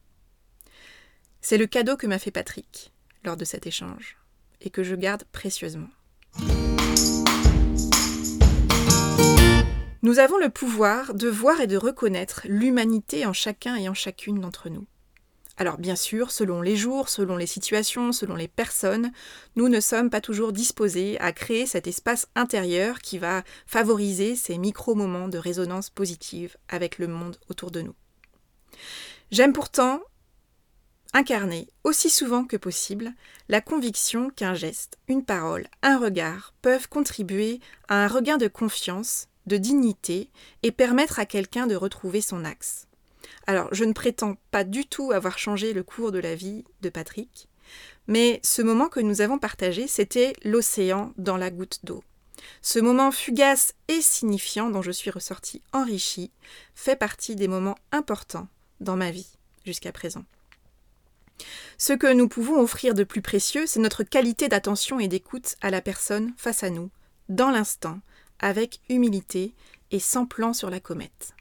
C'est 1.41 1.59
le 1.59 1.67
cadeau 1.67 1.97
que 1.97 2.07
m'a 2.07 2.19
fait 2.19 2.31
Patrick 2.31 2.93
lors 3.25 3.37
de 3.37 3.45
cet 3.45 3.67
échange 3.67 4.17
et 4.61 4.71
que 4.71 4.83
je 4.83 4.95
garde 4.95 5.25
précieusement. 5.33 5.89
Nous 10.03 10.19
avons 10.19 10.39
le 10.39 10.49
pouvoir 10.49 11.15
de 11.15 11.29
voir 11.29 11.61
et 11.61 11.67
de 11.67 11.77
reconnaître 11.77 12.43
l'humanité 12.45 13.27
en 13.27 13.33
chacun 13.33 13.77
et 13.77 13.89
en 13.89 13.95
chacune 13.95 14.41
d'entre 14.41 14.69
nous. 14.69 14.87
Alors 15.57 15.77
bien 15.77 15.97
sûr, 15.97 16.31
selon 16.31 16.63
les 16.63 16.77
jours, 16.77 17.09
selon 17.09 17.37
les 17.37 17.47
situations, 17.47 18.13
selon 18.13 18.37
les 18.37 18.47
personnes, 18.47 19.11
nous 19.57 19.69
ne 19.69 19.81
sommes 19.81 20.09
pas 20.09 20.21
toujours 20.21 20.53
disposés 20.53 21.19
à 21.19 21.33
créer 21.33 21.67
cet 21.67 21.89
espace 21.89 22.29
intérieur 22.37 23.01
qui 23.01 23.19
va 23.19 23.43
favoriser 23.67 24.37
ces 24.37 24.57
micro-moments 24.57 25.27
de 25.27 25.39
résonance 25.39 25.91
positive 25.91 26.57
avec 26.69 26.99
le 26.99 27.09
monde 27.09 27.39
autour 27.49 27.73
de 27.73 27.83
nous. 27.83 27.95
J'aime 29.33 29.53
pourtant 29.53 30.01
incarner 31.13 31.69
aussi 31.85 32.11
souvent 32.11 32.45
que 32.45 32.57
possible 32.57 33.13
la 33.49 33.61
conviction 33.61 34.31
qu'un 34.31 34.55
geste, 34.55 34.99
une 35.09 35.25
parole, 35.25 35.67
un 35.83 35.99
regard 35.99 36.55
peuvent 36.63 36.89
contribuer 36.89 37.61
à 37.89 38.05
un 38.05 38.09
regain 38.09 38.37
de 38.37 38.49
confiance 38.49 39.29
de 39.47 39.57
dignité 39.57 40.31
et 40.63 40.73
permettre 40.73 41.19
à 41.19 41.27
quelqu'un 41.27 41.67
de 41.67 41.75
retrouver 41.75 42.21
son 42.21 42.45
axe. 42.45 42.87
Alors, 43.47 43.69
je 43.73 43.85
ne 43.85 43.93
prétends 43.93 44.37
pas 44.51 44.65
du 44.65 44.87
tout 44.87 45.11
avoir 45.13 45.39
changé 45.39 45.73
le 45.73 45.83
cours 45.83 46.13
de 46.13 46.19
la 46.19 46.35
vie 46.35 46.65
de 46.83 46.91
Patrick, 46.91 47.49
mais 48.07 48.41
ce 48.43 48.63
moment 48.63 48.89
que 48.89 49.01
nous 49.01 49.21
avons 49.21 49.39
partagé, 49.39 49.87
c'était 49.87 50.35
l'océan 50.45 51.13
dans 51.17 51.37
la 51.37 51.51
goutte 51.51 51.81
d'eau. 51.85 52.03
Ce 52.63 52.79
moment 52.79 53.11
fugace 53.11 53.75
et 53.89 54.01
signifiant 54.01 54.71
dont 54.71 54.83
je 54.83 54.91
suis 54.93 55.11
ressortie 55.11 55.63
enrichie 55.73 56.31
fait 56.75 56.97
partie 56.97 57.37
des 57.37 57.49
moments 57.49 57.79
importants 57.93 58.49
dans 58.81 58.97
ma 58.97 59.11
vie 59.11 59.37
jusqu'à 59.65 59.93
présent. 59.93 60.25
Ce 61.79 61.93
que 61.93 62.13
nous 62.13 62.29
pouvons 62.29 62.61
offrir 62.61 62.95
de 62.95 63.05
plus 63.05 63.23
précieux, 63.23 63.67
c'est 63.67 63.81
notre 63.81 64.03
qualité 64.03 64.49
d'attention 64.49 64.99
et 64.99 65.09
d'écoute 65.09 65.57
à 65.61 65.71
la 65.71 65.81
personne 65.81 66.33
face 66.37 66.63
à 66.63 66.71
nous, 66.71 66.91
dans 67.29 67.51
l'instant, 67.51 68.01
avec 68.41 68.81
humilité 68.89 69.55
et 69.91 70.01
sans 70.01 70.27
plan 70.27 70.53
sur 70.53 70.71
la 70.71 70.81
comète. 70.81 71.35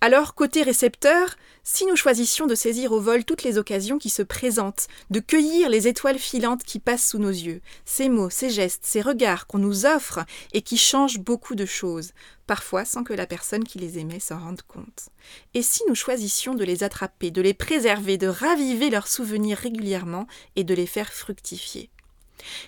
Alors, 0.00 0.34
côté 0.34 0.62
récepteur, 0.62 1.36
si 1.64 1.84
nous 1.86 1.96
choisissions 1.96 2.46
de 2.46 2.54
saisir 2.54 2.92
au 2.92 3.00
vol 3.00 3.24
toutes 3.24 3.42
les 3.42 3.58
occasions 3.58 3.98
qui 3.98 4.10
se 4.10 4.22
présentent, 4.22 4.86
de 5.10 5.20
cueillir 5.20 5.68
les 5.68 5.88
étoiles 5.88 6.18
filantes 6.18 6.62
qui 6.62 6.78
passent 6.78 7.08
sous 7.08 7.18
nos 7.18 7.28
yeux, 7.28 7.60
ces 7.84 8.08
mots, 8.08 8.30
ces 8.30 8.50
gestes, 8.50 8.86
ces 8.86 9.00
regards 9.00 9.46
qu'on 9.46 9.58
nous 9.58 9.84
offre 9.84 10.20
et 10.52 10.62
qui 10.62 10.76
changent 10.76 11.18
beaucoup 11.18 11.54
de 11.54 11.66
choses, 11.66 12.12
parfois 12.46 12.84
sans 12.84 13.02
que 13.02 13.14
la 13.14 13.26
personne 13.26 13.64
qui 13.64 13.78
les 13.78 13.98
émet 13.98 14.20
s'en 14.20 14.38
rende 14.38 14.62
compte. 14.62 15.08
Et 15.54 15.62
si 15.62 15.82
nous 15.88 15.96
choisissions 15.96 16.54
de 16.54 16.64
les 16.64 16.84
attraper, 16.84 17.30
de 17.30 17.42
les 17.42 17.54
préserver, 17.54 18.16
de 18.16 18.28
raviver 18.28 18.90
leurs 18.90 19.08
souvenirs 19.08 19.58
régulièrement 19.58 20.26
et 20.54 20.62
de 20.62 20.74
les 20.74 20.86
faire 20.86 21.12
fructifier? 21.12 21.90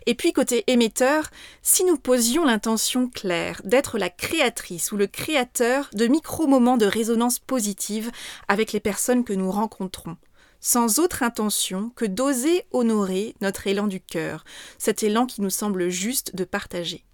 Et 0.07 0.14
puis 0.14 0.33
côté 0.33 0.64
émetteur, 0.66 1.31
si 1.62 1.85
nous 1.85 1.96
posions 1.96 2.44
l'intention 2.44 3.09
claire 3.09 3.61
d'être 3.64 3.98
la 3.98 4.11
créatrice 4.11 4.92
ou 4.92 4.96
le 4.96 5.07
créateur 5.07 5.90
de 5.92 6.07
micro-moments 6.07 6.76
de 6.76 6.87
résonance 6.87 7.38
positive 7.38 8.11
avec 8.48 8.72
les 8.72 8.81
personnes 8.81 9.24
que 9.24 9.33
nous 9.33 9.50
rencontrons, 9.50 10.16
sans 10.61 10.98
autre 10.98 11.22
intention 11.22 11.90
que 11.96 12.04
d'oser 12.04 12.64
honorer 12.72 13.35
notre 13.40 13.66
élan 13.66 13.87
du 13.87 14.00
cœur, 14.00 14.44
cet 14.78 15.02
élan 15.02 15.26
qui 15.26 15.40
nous 15.40 15.50
semble 15.50 15.88
juste 15.88 16.35
de 16.35 16.44
partager. 16.44 17.04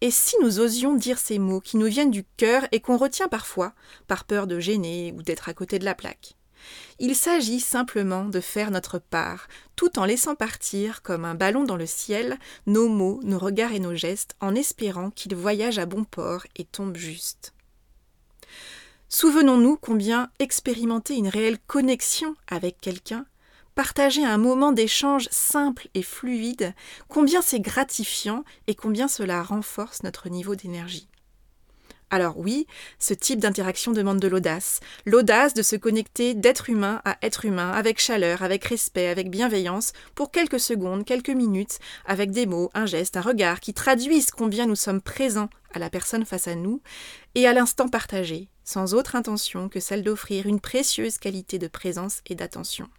Et 0.00 0.10
si 0.10 0.34
nous 0.42 0.58
osions 0.58 0.94
dire 0.94 1.18
ces 1.18 1.38
mots 1.38 1.60
qui 1.60 1.76
nous 1.76 1.86
viennent 1.86 2.10
du 2.10 2.24
cœur 2.36 2.66
et 2.72 2.80
qu'on 2.80 2.96
retient 2.96 3.28
parfois, 3.28 3.74
par 4.08 4.24
peur 4.24 4.46
de 4.46 4.58
gêner 4.58 5.14
ou 5.16 5.22
d'être 5.22 5.48
à 5.48 5.54
côté 5.54 5.78
de 5.78 5.84
la 5.84 5.94
plaque? 5.94 6.36
Il 6.98 7.14
s'agit 7.14 7.60
simplement 7.60 8.24
de 8.24 8.40
faire 8.40 8.70
notre 8.70 8.98
part, 8.98 9.48
tout 9.76 9.98
en 9.98 10.04
laissant 10.04 10.34
partir, 10.34 11.02
comme 11.02 11.24
un 11.24 11.34
ballon 11.34 11.64
dans 11.64 11.76
le 11.76 11.86
ciel, 11.86 12.38
nos 12.66 12.88
mots, 12.88 13.20
nos 13.24 13.38
regards 13.38 13.72
et 13.72 13.80
nos 13.80 13.94
gestes, 13.94 14.36
en 14.40 14.54
espérant 14.54 15.10
qu'ils 15.10 15.34
voyagent 15.34 15.78
à 15.78 15.86
bon 15.86 16.04
port 16.04 16.46
et 16.56 16.64
tombent 16.64 16.96
juste. 16.96 17.54
Souvenons-nous 19.08 19.76
combien 19.76 20.30
expérimenter 20.38 21.16
une 21.16 21.28
réelle 21.28 21.58
connexion 21.66 22.34
avec 22.48 22.80
quelqu'un, 22.80 23.26
partager 23.74 24.24
un 24.24 24.38
moment 24.38 24.72
d'échange 24.72 25.28
simple 25.30 25.88
et 25.94 26.02
fluide, 26.02 26.74
combien 27.08 27.42
c'est 27.42 27.60
gratifiant 27.60 28.44
et 28.68 28.74
combien 28.74 29.08
cela 29.08 29.42
renforce 29.42 30.02
notre 30.02 30.28
niveau 30.28 30.54
d'énergie. 30.54 31.08
Alors 32.12 32.38
oui, 32.38 32.66
ce 32.98 33.14
type 33.14 33.40
d'interaction 33.40 33.90
demande 33.90 34.20
de 34.20 34.28
l'audace. 34.28 34.80
L'audace 35.06 35.54
de 35.54 35.62
se 35.62 35.76
connecter 35.76 36.34
d'être 36.34 36.68
humain 36.68 37.00
à 37.06 37.16
être 37.22 37.46
humain, 37.46 37.70
avec 37.70 37.98
chaleur, 37.98 38.42
avec 38.42 38.66
respect, 38.66 39.08
avec 39.08 39.30
bienveillance, 39.30 39.94
pour 40.14 40.30
quelques 40.30 40.60
secondes, 40.60 41.06
quelques 41.06 41.30
minutes, 41.30 41.78
avec 42.04 42.30
des 42.30 42.44
mots, 42.44 42.70
un 42.74 42.84
geste, 42.84 43.16
un 43.16 43.22
regard 43.22 43.60
qui 43.60 43.72
traduisent 43.72 44.30
combien 44.30 44.66
nous 44.66 44.76
sommes 44.76 45.00
présents 45.00 45.48
à 45.72 45.78
la 45.78 45.88
personne 45.88 46.26
face 46.26 46.48
à 46.48 46.54
nous, 46.54 46.82
et 47.34 47.46
à 47.46 47.54
l'instant 47.54 47.88
partagé, 47.88 48.50
sans 48.62 48.92
autre 48.92 49.16
intention 49.16 49.70
que 49.70 49.80
celle 49.80 50.02
d'offrir 50.02 50.46
une 50.46 50.60
précieuse 50.60 51.16
qualité 51.16 51.58
de 51.58 51.66
présence 51.66 52.20
et 52.26 52.34
d'attention. 52.34 52.90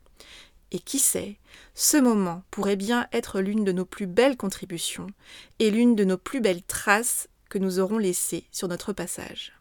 Et 0.71 0.79
qui 0.79 0.97
sait, 0.97 1.37
ce 1.75 1.97
moment 1.97 2.41
pourrait 2.49 2.77
bien 2.77 3.07
être 3.13 3.41
l'une 3.41 3.63
de 3.63 3.71
nos 3.71 3.85
plus 3.85 4.07
belles 4.07 4.37
contributions 4.37 5.05
et 5.59 5.69
l'une 5.69 5.95
de 5.95 6.03
nos 6.03 6.17
plus 6.17 6.41
belles 6.41 6.63
traces 6.63 7.29
nous 7.59 7.79
aurons 7.79 7.97
laissé 7.97 8.45
sur 8.51 8.67
notre 8.67 8.93
passage. 8.93 9.53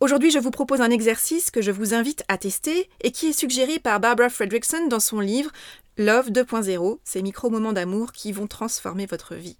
Aujourd'hui, 0.00 0.30
je 0.30 0.38
vous 0.38 0.50
propose 0.50 0.80
un 0.80 0.90
exercice 0.90 1.50
que 1.50 1.62
je 1.62 1.70
vous 1.70 1.94
invite 1.94 2.24
à 2.28 2.36
tester 2.36 2.90
et 3.00 3.10
qui 3.10 3.28
est 3.28 3.38
suggéré 3.38 3.78
par 3.78 4.00
Barbara 4.00 4.28
Fredrickson 4.28 4.86
dans 4.88 5.00
son 5.00 5.20
livre 5.20 5.50
Love 5.96 6.30
2.0, 6.30 6.98
ces 7.04 7.22
micro-moments 7.22 7.72
d'amour 7.72 8.12
qui 8.12 8.32
vont 8.32 8.46
transformer 8.46 9.06
votre 9.06 9.34
vie. 9.34 9.56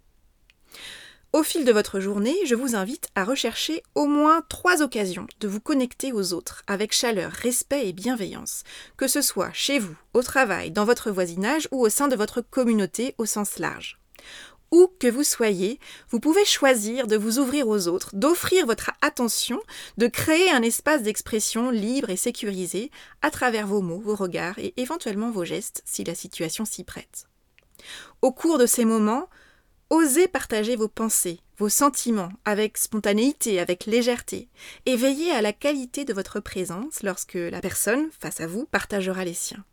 Au 1.35 1.42
fil 1.42 1.64
de 1.64 1.73
votre 1.73 1.99
journée, 1.99 2.37
je 2.47 2.55
vous 2.55 2.77
invite 2.77 3.09
à 3.16 3.25
rechercher 3.25 3.83
au 3.97 4.07
moins 4.07 4.42
trois 4.49 4.83
occasions 4.83 5.27
de 5.40 5.49
vous 5.49 5.59
connecter 5.59 6.12
aux 6.12 6.33
autres 6.33 6.62
avec 6.68 6.92
chaleur, 6.92 7.33
respect 7.33 7.88
et 7.88 7.92
bienveillance, 7.92 8.62
que 8.97 9.09
ce 9.09 9.20
soit 9.20 9.53
chez 9.53 9.81
vous, 9.81 9.97
au 10.12 10.23
travail, 10.23 10.70
dans 10.70 10.85
votre 10.85 11.11
voisinage 11.11 11.66
ou 11.73 11.85
au 11.85 11.88
sein 11.88 12.07
de 12.07 12.14
votre 12.14 12.40
communauté 12.40 13.16
au 13.18 13.27
sens 13.27 13.59
large. 13.59 13.99
où 14.70 14.88
que 15.01 15.09
vous 15.09 15.25
soyez, 15.25 15.81
vous 16.09 16.20
pouvez 16.20 16.44
choisir 16.44 17.09
de 17.09 17.16
vous 17.16 17.40
ouvrir 17.40 17.66
aux 17.66 17.88
autres, 17.88 18.14
d'offrir 18.14 18.64
votre 18.64 18.92
attention, 19.03 19.61
de 19.99 20.07
créer 20.07 20.53
un 20.53 20.62
espace 20.62 21.03
d'expression 21.03 21.70
libre 21.70 22.11
et 22.11 22.16
sécurisé 22.16 22.92
à 23.23 23.33
travers 23.33 23.66
vos 23.66 23.81
mots, 23.81 24.01
vos 24.01 24.14
regards 24.14 24.61
et 24.61 24.73
éventuellement 24.77 25.33
vos 25.33 25.44
gestes 25.44 25.83
si 25.85 26.05
la 26.05 26.14
situation 26.14 26.64
s'y 26.64 26.85
prête. 26.85 27.27
Au 28.23 28.31
cours 28.31 28.59
de 28.59 28.66
ces 28.66 28.85
moments, 28.85 29.29
osez 29.90 30.29
partager 30.29 30.77
vos 30.77 30.88
pensées, 30.88 31.40
vos 31.59 31.68
sentiments 31.68 32.33
avec 32.44 32.79
spontanéité, 32.79 33.61
avec 33.61 33.87
légèreté, 33.87 34.49
et 34.87 34.97
veillez 34.97 35.31
à 35.31 35.42
la 35.42 35.53
qualité 35.53 36.05
de 36.05 36.12
votre 36.12 36.40
présence 36.40 37.03
lorsque 37.03 37.35
la 37.35 37.61
personne 37.61 38.09
face 38.18 38.40
à 38.40 38.47
vous 38.47 38.64
partagera 38.66 39.25
les 39.25 39.35
siens. 39.35 39.64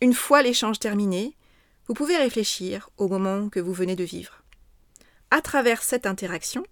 Une 0.00 0.14
fois 0.14 0.42
l'échange 0.42 0.78
terminé, 0.78 1.36
vous 1.86 1.94
pouvez 1.94 2.16
réfléchir 2.16 2.90
au 2.98 3.08
moment 3.08 3.48
que 3.48 3.60
vous 3.60 3.72
venez 3.72 3.96
de 3.96 4.04
vivre. 4.04 4.42
À 5.30 5.40
travers 5.40 5.82
cette 5.82 6.06
interaction, 6.06 6.64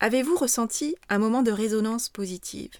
avez-vous 0.00 0.36
ressenti 0.36 0.96
un 1.08 1.18
moment 1.18 1.42
de 1.42 1.52
résonance 1.52 2.08
positive? 2.08 2.72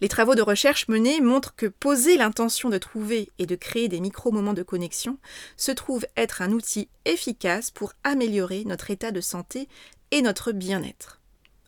Les 0.00 0.08
travaux 0.08 0.34
de 0.34 0.42
recherche 0.42 0.88
menés 0.88 1.20
montrent 1.20 1.54
que 1.54 1.66
poser 1.66 2.16
l'intention 2.16 2.68
de 2.68 2.78
trouver 2.78 3.30
et 3.38 3.46
de 3.46 3.56
créer 3.56 3.88
des 3.88 4.00
micro-moments 4.00 4.54
de 4.54 4.62
connexion 4.62 5.18
se 5.56 5.72
trouve 5.72 6.06
être 6.16 6.42
un 6.42 6.52
outil 6.52 6.88
efficace 7.04 7.70
pour 7.70 7.92
améliorer 8.04 8.64
notre 8.64 8.90
état 8.90 9.12
de 9.12 9.20
santé 9.20 9.68
et 10.10 10.22
notre 10.22 10.52
bien-être. 10.52 11.20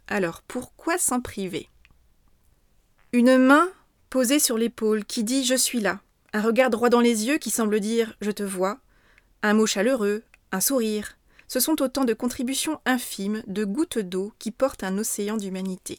Alors 0.08 0.42
pourquoi 0.42 0.98
s'en 0.98 1.20
priver? 1.20 1.68
Une 3.12 3.38
main 3.38 3.70
posée 4.10 4.38
sur 4.38 4.58
l'épaule 4.58 5.04
qui 5.04 5.24
dit 5.24 5.44
Je 5.44 5.54
suis 5.54 5.80
là, 5.80 6.00
un 6.32 6.42
regard 6.42 6.70
droit 6.70 6.88
dans 6.88 7.00
les 7.00 7.26
yeux 7.26 7.38
qui 7.38 7.50
semble 7.50 7.80
dire 7.80 8.16
Je 8.20 8.30
te 8.30 8.42
vois, 8.42 8.78
un 9.42 9.54
mot 9.54 9.66
chaleureux, 9.66 10.22
un 10.50 10.60
sourire, 10.60 11.16
ce 11.48 11.60
sont 11.60 11.82
autant 11.82 12.04
de 12.04 12.14
contributions 12.14 12.80
infimes, 12.86 13.42
de 13.46 13.66
gouttes 13.66 13.98
d'eau 13.98 14.32
qui 14.38 14.50
portent 14.50 14.84
un 14.84 14.96
océan 14.96 15.36
d'humanité. 15.36 15.98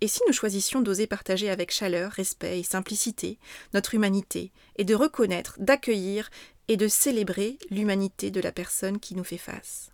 Et 0.00 0.08
si 0.08 0.20
nous 0.26 0.32
choisissions 0.32 0.80
d'oser 0.80 1.06
partager 1.06 1.50
avec 1.50 1.70
chaleur, 1.70 2.12
respect 2.12 2.60
et 2.60 2.62
simplicité 2.62 3.38
notre 3.74 3.94
humanité, 3.94 4.52
et 4.76 4.84
de 4.84 4.94
reconnaître, 4.94 5.56
d'accueillir 5.58 6.30
et 6.68 6.76
de 6.76 6.88
célébrer 6.88 7.58
l'humanité 7.70 8.30
de 8.30 8.40
la 8.40 8.52
personne 8.52 8.98
qui 8.98 9.14
nous 9.14 9.24
fait 9.24 9.38
face? 9.38 9.90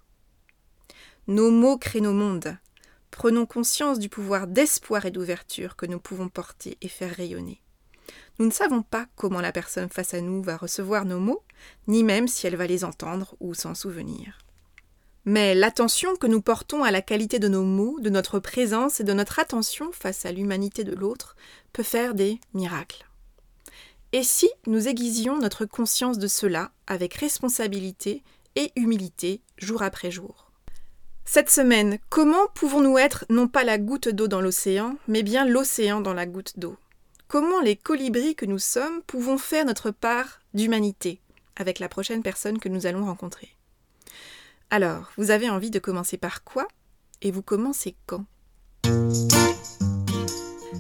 Nos 1.27 1.51
mots 1.51 1.79
créent 1.79 2.01
nos 2.01 2.13
mondes. 2.13 2.57
Prenons 3.11 3.47
conscience 3.47 3.99
du 3.99 4.09
pouvoir 4.09 4.47
d'espoir 4.47 5.07
et 5.07 5.11
d'ouverture 5.11 5.75
que 5.75 5.87
nous 5.87 5.99
pouvons 5.99 6.29
porter 6.29 6.77
et 6.83 6.89
faire 6.89 7.15
rayonner. 7.15 7.63
Nous 8.39 8.47
ne 8.47 8.53
savons 8.53 8.83
pas 8.83 9.07
comment 9.17 9.41
la 9.41 9.51
personne 9.51 9.89
face 9.89 10.15
à 10.15 10.21
nous 10.21 10.43
va 10.43 10.57
recevoir 10.57 11.05
nos 11.05 11.19
mots, 11.19 11.43
ni 11.89 12.05
même 12.05 12.29
si 12.29 12.47
elle 12.47 12.57
va 12.57 12.67
les 12.67 12.85
entendre 12.85 13.35
ou 13.41 13.55
s'en 13.55 13.75
souvenir. 13.75 14.39
Mais 15.29 15.57
l'attention 15.57 16.15
que 16.15 16.29
nous 16.29 16.41
portons 16.41 16.85
à 16.85 16.93
la 16.93 17.03
qualité 17.03 17.41
de 17.41 17.49
nos 17.49 17.65
mots, 17.65 17.99
de 17.99 18.11
notre 18.11 18.39
présence 18.39 19.01
et 19.01 19.05
de 19.05 19.13
notre 19.13 19.41
attention 19.41 19.91
face 19.91 20.25
à 20.25 20.31
l'humanité 20.31 20.85
de 20.85 20.95
l'autre 20.95 21.35
peut 21.73 21.83
faire 21.83 22.15
des 22.15 22.39
miracles. 22.55 23.09
Et 24.13 24.23
si 24.23 24.49
nous 24.69 24.87
aiguisions 24.87 25.37
notre 25.37 25.65
conscience 25.65 26.19
de 26.19 26.29
cela 26.29 26.71
avec 26.87 27.15
responsabilité 27.15 28.23
et 28.55 28.71
humilité 28.77 29.43
jour 29.59 29.83
après 29.83 30.13
jour? 30.13 30.53
Cette 31.25 31.51
semaine, 31.51 31.99
comment 32.09 32.47
pouvons-nous 32.55 32.97
être 32.97 33.27
non 33.29 33.49
pas 33.49 33.65
la 33.65 33.79
goutte 33.79 34.09
d'eau 34.09 34.29
dans 34.29 34.41
l'océan, 34.41 34.97
mais 35.09 35.25
bien 35.25 35.45
l'océan 35.45 36.01
dans 36.01 36.15
la 36.15 36.27
goutte 36.27 36.57
d'eau? 36.57 36.77
Comment 37.27 37.61
les 37.61 37.75
colibris 37.75 38.37
que 38.37 38.47
nous 38.47 38.61
sommes 38.61 39.03
pouvons 39.09 39.39
faire 39.39 39.65
notre 39.65 39.91
part 39.91 40.41
d'humanité? 40.55 41.21
Avec 41.57 41.81
la 41.81 41.89
prochaine 41.89 42.23
personne 42.23 42.61
que 42.61 42.69
nous 42.69 42.87
allons 42.87 43.05
rencontrer 43.05 43.56
alors, 44.71 45.13
vous 45.17 45.31
avez 45.31 45.49
envie 45.49 45.71
de 45.71 45.79
commencer 45.79 46.17
par 46.17 46.43
quoi 46.43 46.67
Et 47.23 47.31
vous 47.31 47.43
commencez 47.43 47.95
quand? 48.07 48.25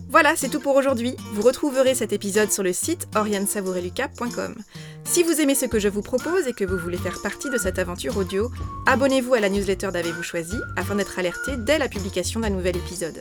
Voilà, 0.08 0.34
c'est 0.34 0.48
tout 0.48 0.60
pour 0.60 0.74
aujourd'hui. 0.74 1.14
Vous 1.34 1.42
retrouverez 1.42 1.94
cet 1.94 2.12
épisode 2.12 2.50
sur 2.50 2.62
le 2.62 2.72
site 2.72 3.06
oriansavoureluca.com. 3.14 4.56
Si 5.04 5.22
vous 5.22 5.40
aimez 5.40 5.54
ce 5.54 5.66
que 5.66 5.78
je 5.78 5.88
vous 5.88 6.02
propose 6.02 6.48
et 6.48 6.52
que 6.52 6.64
vous 6.64 6.78
voulez 6.78 6.96
faire 6.96 7.20
partie 7.22 7.48
de 7.48 7.58
cette 7.58 7.78
aventure 7.78 8.16
audio, 8.16 8.50
abonnez-vous 8.86 9.34
à 9.34 9.40
la 9.40 9.50
newsletter 9.50 9.90
d'Avez-vous 9.92 10.22
choisi 10.22 10.56
afin 10.76 10.96
d'être 10.96 11.18
alerté 11.18 11.56
dès 11.56 11.78
la 11.78 11.88
publication 11.88 12.40
d'un 12.40 12.50
nouvel 12.50 12.76
épisode. 12.76 13.20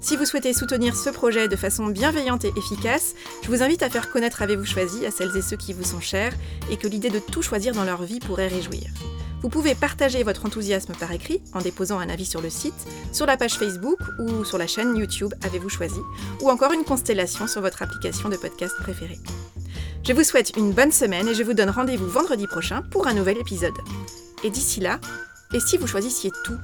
Si 0.00 0.16
vous 0.16 0.24
souhaitez 0.24 0.52
soutenir 0.52 0.94
ce 0.94 1.10
projet 1.10 1.48
de 1.48 1.56
façon 1.56 1.86
bienveillante 1.86 2.44
et 2.44 2.52
efficace, 2.56 3.14
je 3.42 3.48
vous 3.48 3.62
invite 3.62 3.82
à 3.82 3.90
faire 3.90 4.12
connaître 4.12 4.42
Avez-vous 4.42 4.66
choisi 4.66 5.04
à 5.04 5.10
celles 5.10 5.36
et 5.36 5.42
ceux 5.42 5.56
qui 5.56 5.72
vous 5.72 5.84
sont 5.84 6.00
chers 6.00 6.34
et 6.70 6.76
que 6.76 6.86
l'idée 6.86 7.10
de 7.10 7.18
tout 7.18 7.42
choisir 7.42 7.74
dans 7.74 7.84
leur 7.84 8.04
vie 8.04 8.20
pourrait 8.20 8.46
réjouir. 8.46 8.84
Vous 9.46 9.50
pouvez 9.50 9.76
partager 9.76 10.24
votre 10.24 10.44
enthousiasme 10.44 10.92
par 10.98 11.12
écrit 11.12 11.40
en 11.54 11.60
déposant 11.60 12.00
un 12.00 12.08
avis 12.08 12.26
sur 12.26 12.42
le 12.42 12.50
site, 12.50 12.74
sur 13.12 13.26
la 13.26 13.36
page 13.36 13.54
Facebook 13.54 14.00
ou 14.18 14.44
sur 14.44 14.58
la 14.58 14.66
chaîne 14.66 14.96
YouTube 14.96 15.32
Avez-vous 15.44 15.68
choisi, 15.68 16.00
ou 16.40 16.50
encore 16.50 16.72
une 16.72 16.82
constellation 16.82 17.46
sur 17.46 17.60
votre 17.60 17.80
application 17.80 18.28
de 18.28 18.36
podcast 18.36 18.74
préférée. 18.82 19.20
Je 20.02 20.12
vous 20.14 20.24
souhaite 20.24 20.56
une 20.56 20.72
bonne 20.72 20.90
semaine 20.90 21.28
et 21.28 21.34
je 21.34 21.44
vous 21.44 21.54
donne 21.54 21.70
rendez-vous 21.70 22.08
vendredi 22.08 22.48
prochain 22.48 22.82
pour 22.90 23.06
un 23.06 23.14
nouvel 23.14 23.38
épisode. 23.38 23.78
Et 24.42 24.50
d'ici 24.50 24.80
là, 24.80 24.98
et 25.54 25.60
si 25.60 25.76
vous 25.76 25.86
choisissiez 25.86 26.32
tout? 26.44 26.58